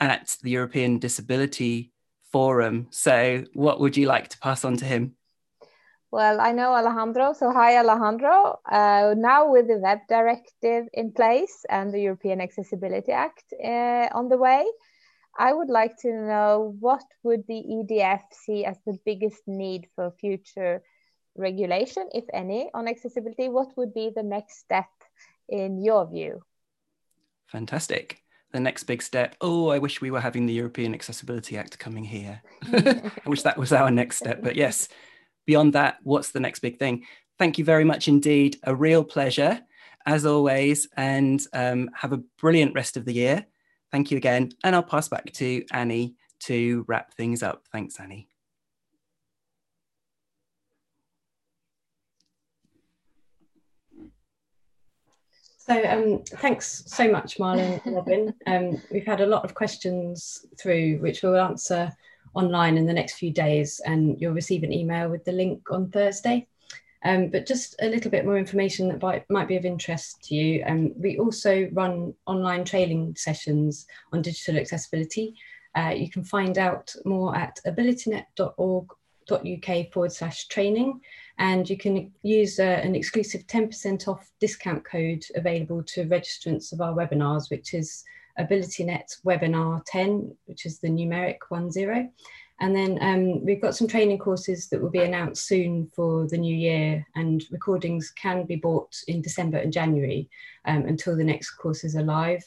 at 0.00 0.36
the 0.42 0.50
European 0.50 0.98
Disability 0.98 1.92
Forum. 2.30 2.86
So, 2.90 3.44
what 3.54 3.80
would 3.80 3.96
you 3.96 4.06
like 4.06 4.28
to 4.28 4.38
pass 4.38 4.64
on 4.64 4.76
to 4.78 4.84
him? 4.84 5.16
Well, 6.10 6.40
I 6.40 6.52
know 6.52 6.72
Alejandro. 6.74 7.34
So, 7.34 7.52
hi, 7.52 7.76
Alejandro. 7.76 8.60
Uh, 8.70 9.14
now, 9.16 9.50
with 9.50 9.68
the 9.68 9.78
Web 9.78 9.98
Directive 10.08 10.86
in 10.94 11.12
place 11.12 11.64
and 11.68 11.92
the 11.92 12.00
European 12.00 12.40
Accessibility 12.40 13.12
Act 13.12 13.52
uh, 13.62 14.08
on 14.14 14.28
the 14.28 14.38
way, 14.38 14.64
I 15.38 15.52
would 15.52 15.68
like 15.68 15.96
to 15.98 16.12
know 16.12 16.74
what 16.80 17.04
would 17.22 17.44
the 17.46 17.62
EDF 17.62 18.22
see 18.32 18.64
as 18.64 18.76
the 18.86 18.98
biggest 19.04 19.42
need 19.46 19.86
for 19.94 20.10
future 20.10 20.82
regulation, 21.38 22.08
if 22.12 22.24
any, 22.32 22.70
on 22.74 22.88
accessibility? 22.88 23.48
What 23.48 23.76
would 23.76 23.94
be 23.94 24.10
the 24.14 24.22
next 24.22 24.58
step 24.58 24.90
in 25.48 25.82
your 25.82 26.06
view? 26.06 26.42
Fantastic. 27.46 28.22
The 28.52 28.60
next 28.60 28.84
big 28.84 29.02
step. 29.02 29.36
Oh, 29.40 29.68
I 29.68 29.78
wish 29.78 30.00
we 30.00 30.10
were 30.10 30.20
having 30.20 30.46
the 30.46 30.54
European 30.54 30.94
Accessibility 30.94 31.56
Act 31.58 31.78
coming 31.78 32.04
here. 32.04 32.42
I 32.72 33.10
wish 33.26 33.42
that 33.42 33.58
was 33.58 33.72
our 33.72 33.90
next 33.90 34.16
step. 34.16 34.42
But 34.42 34.56
yes, 34.56 34.88
beyond 35.46 35.74
that, 35.74 35.98
what's 36.02 36.30
the 36.30 36.40
next 36.40 36.60
big 36.60 36.78
thing? 36.78 37.04
Thank 37.38 37.58
you 37.58 37.64
very 37.64 37.84
much 37.84 38.08
indeed. 38.08 38.58
A 38.64 38.74
real 38.74 39.04
pleasure, 39.04 39.60
as 40.06 40.24
always, 40.24 40.88
and 40.96 41.40
um, 41.52 41.90
have 41.94 42.12
a 42.12 42.22
brilliant 42.40 42.74
rest 42.74 42.96
of 42.96 43.04
the 43.04 43.12
year. 43.12 43.46
Thank 43.92 44.10
you 44.10 44.16
again. 44.16 44.50
And 44.64 44.74
I'll 44.74 44.82
pass 44.82 45.08
back 45.08 45.32
to 45.34 45.64
Annie 45.70 46.16
to 46.40 46.84
wrap 46.88 47.14
things 47.14 47.42
up. 47.42 47.64
Thanks, 47.70 48.00
Annie. 48.00 48.28
So 55.68 55.84
um, 55.84 56.22
thanks 56.24 56.82
so 56.86 57.10
much, 57.10 57.36
Marlon 57.36 57.84
and 57.84 57.96
Robin. 57.96 58.32
Um, 58.46 58.80
we've 58.90 59.04
had 59.04 59.20
a 59.20 59.26
lot 59.26 59.44
of 59.44 59.52
questions 59.52 60.46
through, 60.58 60.96
which 60.96 61.22
we'll 61.22 61.38
answer 61.38 61.92
online 62.32 62.78
in 62.78 62.86
the 62.86 62.94
next 62.94 63.18
few 63.18 63.30
days, 63.30 63.78
and 63.84 64.18
you'll 64.18 64.32
receive 64.32 64.62
an 64.62 64.72
email 64.72 65.10
with 65.10 65.26
the 65.26 65.32
link 65.32 65.70
on 65.70 65.90
Thursday. 65.90 66.46
Um, 67.04 67.28
but 67.28 67.46
just 67.46 67.76
a 67.82 67.88
little 67.88 68.10
bit 68.10 68.24
more 68.24 68.38
information 68.38 68.88
that 68.88 69.02
might, 69.02 69.28
might 69.28 69.46
be 69.46 69.58
of 69.58 69.66
interest 69.66 70.24
to 70.24 70.34
you. 70.34 70.64
Um, 70.66 70.94
we 70.96 71.18
also 71.18 71.68
run 71.72 72.14
online 72.26 72.64
training 72.64 73.16
sessions 73.18 73.86
on 74.10 74.22
digital 74.22 74.56
accessibility. 74.56 75.34
Uh, 75.76 75.92
you 75.94 76.10
can 76.10 76.24
find 76.24 76.56
out 76.56 76.94
more 77.04 77.36
at 77.36 77.60
abilitynet.org.uk 77.66 79.92
forward 79.92 80.12
slash 80.12 80.48
training 80.48 80.98
and 81.38 81.68
you 81.70 81.76
can 81.76 82.12
use 82.22 82.58
uh, 82.58 82.80
an 82.82 82.94
exclusive 82.94 83.46
10% 83.46 84.08
off 84.08 84.30
discount 84.40 84.84
code 84.84 85.24
available 85.36 85.82
to 85.84 86.04
registrants 86.06 86.72
of 86.72 86.80
our 86.80 86.92
webinars, 86.92 87.48
which 87.50 87.74
is 87.74 88.04
AbilityNet 88.38 89.22
Webinar 89.24 89.82
10, 89.86 90.36
which 90.46 90.66
is 90.66 90.78
the 90.80 90.88
numeric 90.88 91.38
10. 91.50 92.10
And 92.60 92.74
then 92.74 92.98
um, 93.00 93.44
we've 93.44 93.62
got 93.62 93.76
some 93.76 93.86
training 93.86 94.18
courses 94.18 94.68
that 94.68 94.82
will 94.82 94.90
be 94.90 95.02
announced 95.02 95.46
soon 95.46 95.86
for 95.94 96.26
the 96.26 96.38
new 96.38 96.54
year, 96.54 97.06
and 97.14 97.44
recordings 97.52 98.10
can 98.10 98.44
be 98.44 98.56
bought 98.56 98.96
in 99.06 99.22
December 99.22 99.58
and 99.58 99.72
January 99.72 100.28
um, 100.64 100.86
until 100.86 101.16
the 101.16 101.22
next 101.22 101.52
courses 101.52 101.94
are 101.94 102.02
live. 102.02 102.42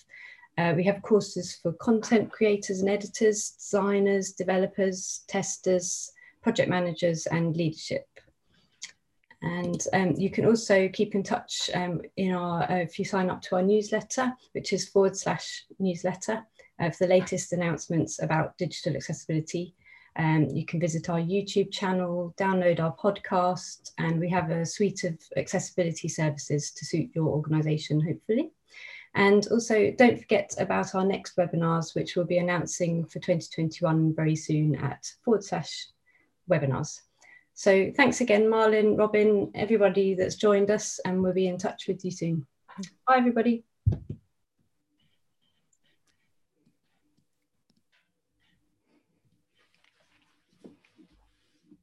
Uh, 0.57 0.73
we 0.75 0.83
have 0.83 1.01
courses 1.01 1.57
for 1.63 1.71
content 1.73 2.29
creators 2.29 2.81
and 2.81 2.89
editors, 2.89 3.51
designers, 3.51 4.33
developers, 4.33 5.23
testers, 5.29 6.11
project 6.41 6.69
managers, 6.69 7.25
and 7.27 7.55
leadership. 7.55 8.05
And 9.41 9.81
um, 9.93 10.11
you 10.17 10.29
can 10.29 10.45
also 10.45 10.87
keep 10.89 11.15
in 11.15 11.23
touch 11.23 11.69
um, 11.73 12.01
in 12.15 12.33
our, 12.33 12.63
uh, 12.71 12.75
if 12.75 12.99
you 12.99 13.05
sign 13.05 13.29
up 13.29 13.41
to 13.43 13.55
our 13.55 13.63
newsletter, 13.63 14.33
which 14.51 14.71
is 14.71 14.87
forward 14.87 15.17
slash 15.17 15.65
newsletter 15.79 16.45
uh, 16.79 16.89
for 16.91 17.05
the 17.05 17.13
latest 17.13 17.51
announcements 17.51 18.21
about 18.21 18.57
digital 18.57 18.95
accessibility. 18.95 19.73
Um, 20.17 20.49
you 20.49 20.65
can 20.65 20.79
visit 20.79 21.09
our 21.09 21.19
YouTube 21.19 21.71
channel, 21.71 22.33
download 22.37 22.79
our 22.79 22.95
podcast, 22.95 23.91
and 23.97 24.19
we 24.19 24.29
have 24.29 24.51
a 24.51 24.65
suite 24.65 25.05
of 25.05 25.17
accessibility 25.37 26.07
services 26.07 26.71
to 26.71 26.85
suit 26.85 27.09
your 27.15 27.27
organisation, 27.27 28.01
hopefully. 28.01 28.51
And 29.13 29.47
also, 29.51 29.91
don't 29.91 30.19
forget 30.19 30.53
about 30.59 30.95
our 30.95 31.05
next 31.05 31.35
webinars, 31.35 31.95
which 31.95 32.15
we'll 32.15 32.25
be 32.25 32.37
announcing 32.37 33.05
for 33.05 33.19
2021 33.19 34.13
very 34.13 34.35
soon 34.35 34.75
at 34.75 35.11
forward 35.23 35.43
slash 35.43 35.87
webinars. 36.49 37.01
So 37.53 37.91
thanks 37.95 38.21
again, 38.21 38.43
Marlon, 38.43 38.97
Robin, 38.97 39.51
everybody 39.55 40.15
that's 40.15 40.35
joined 40.35 40.71
us, 40.71 40.99
and 41.05 41.21
we'll 41.21 41.33
be 41.33 41.47
in 41.47 41.57
touch 41.57 41.87
with 41.87 42.03
you 42.03 42.11
soon. 42.11 42.47
Bye, 43.07 43.17
everybody. 43.17 43.63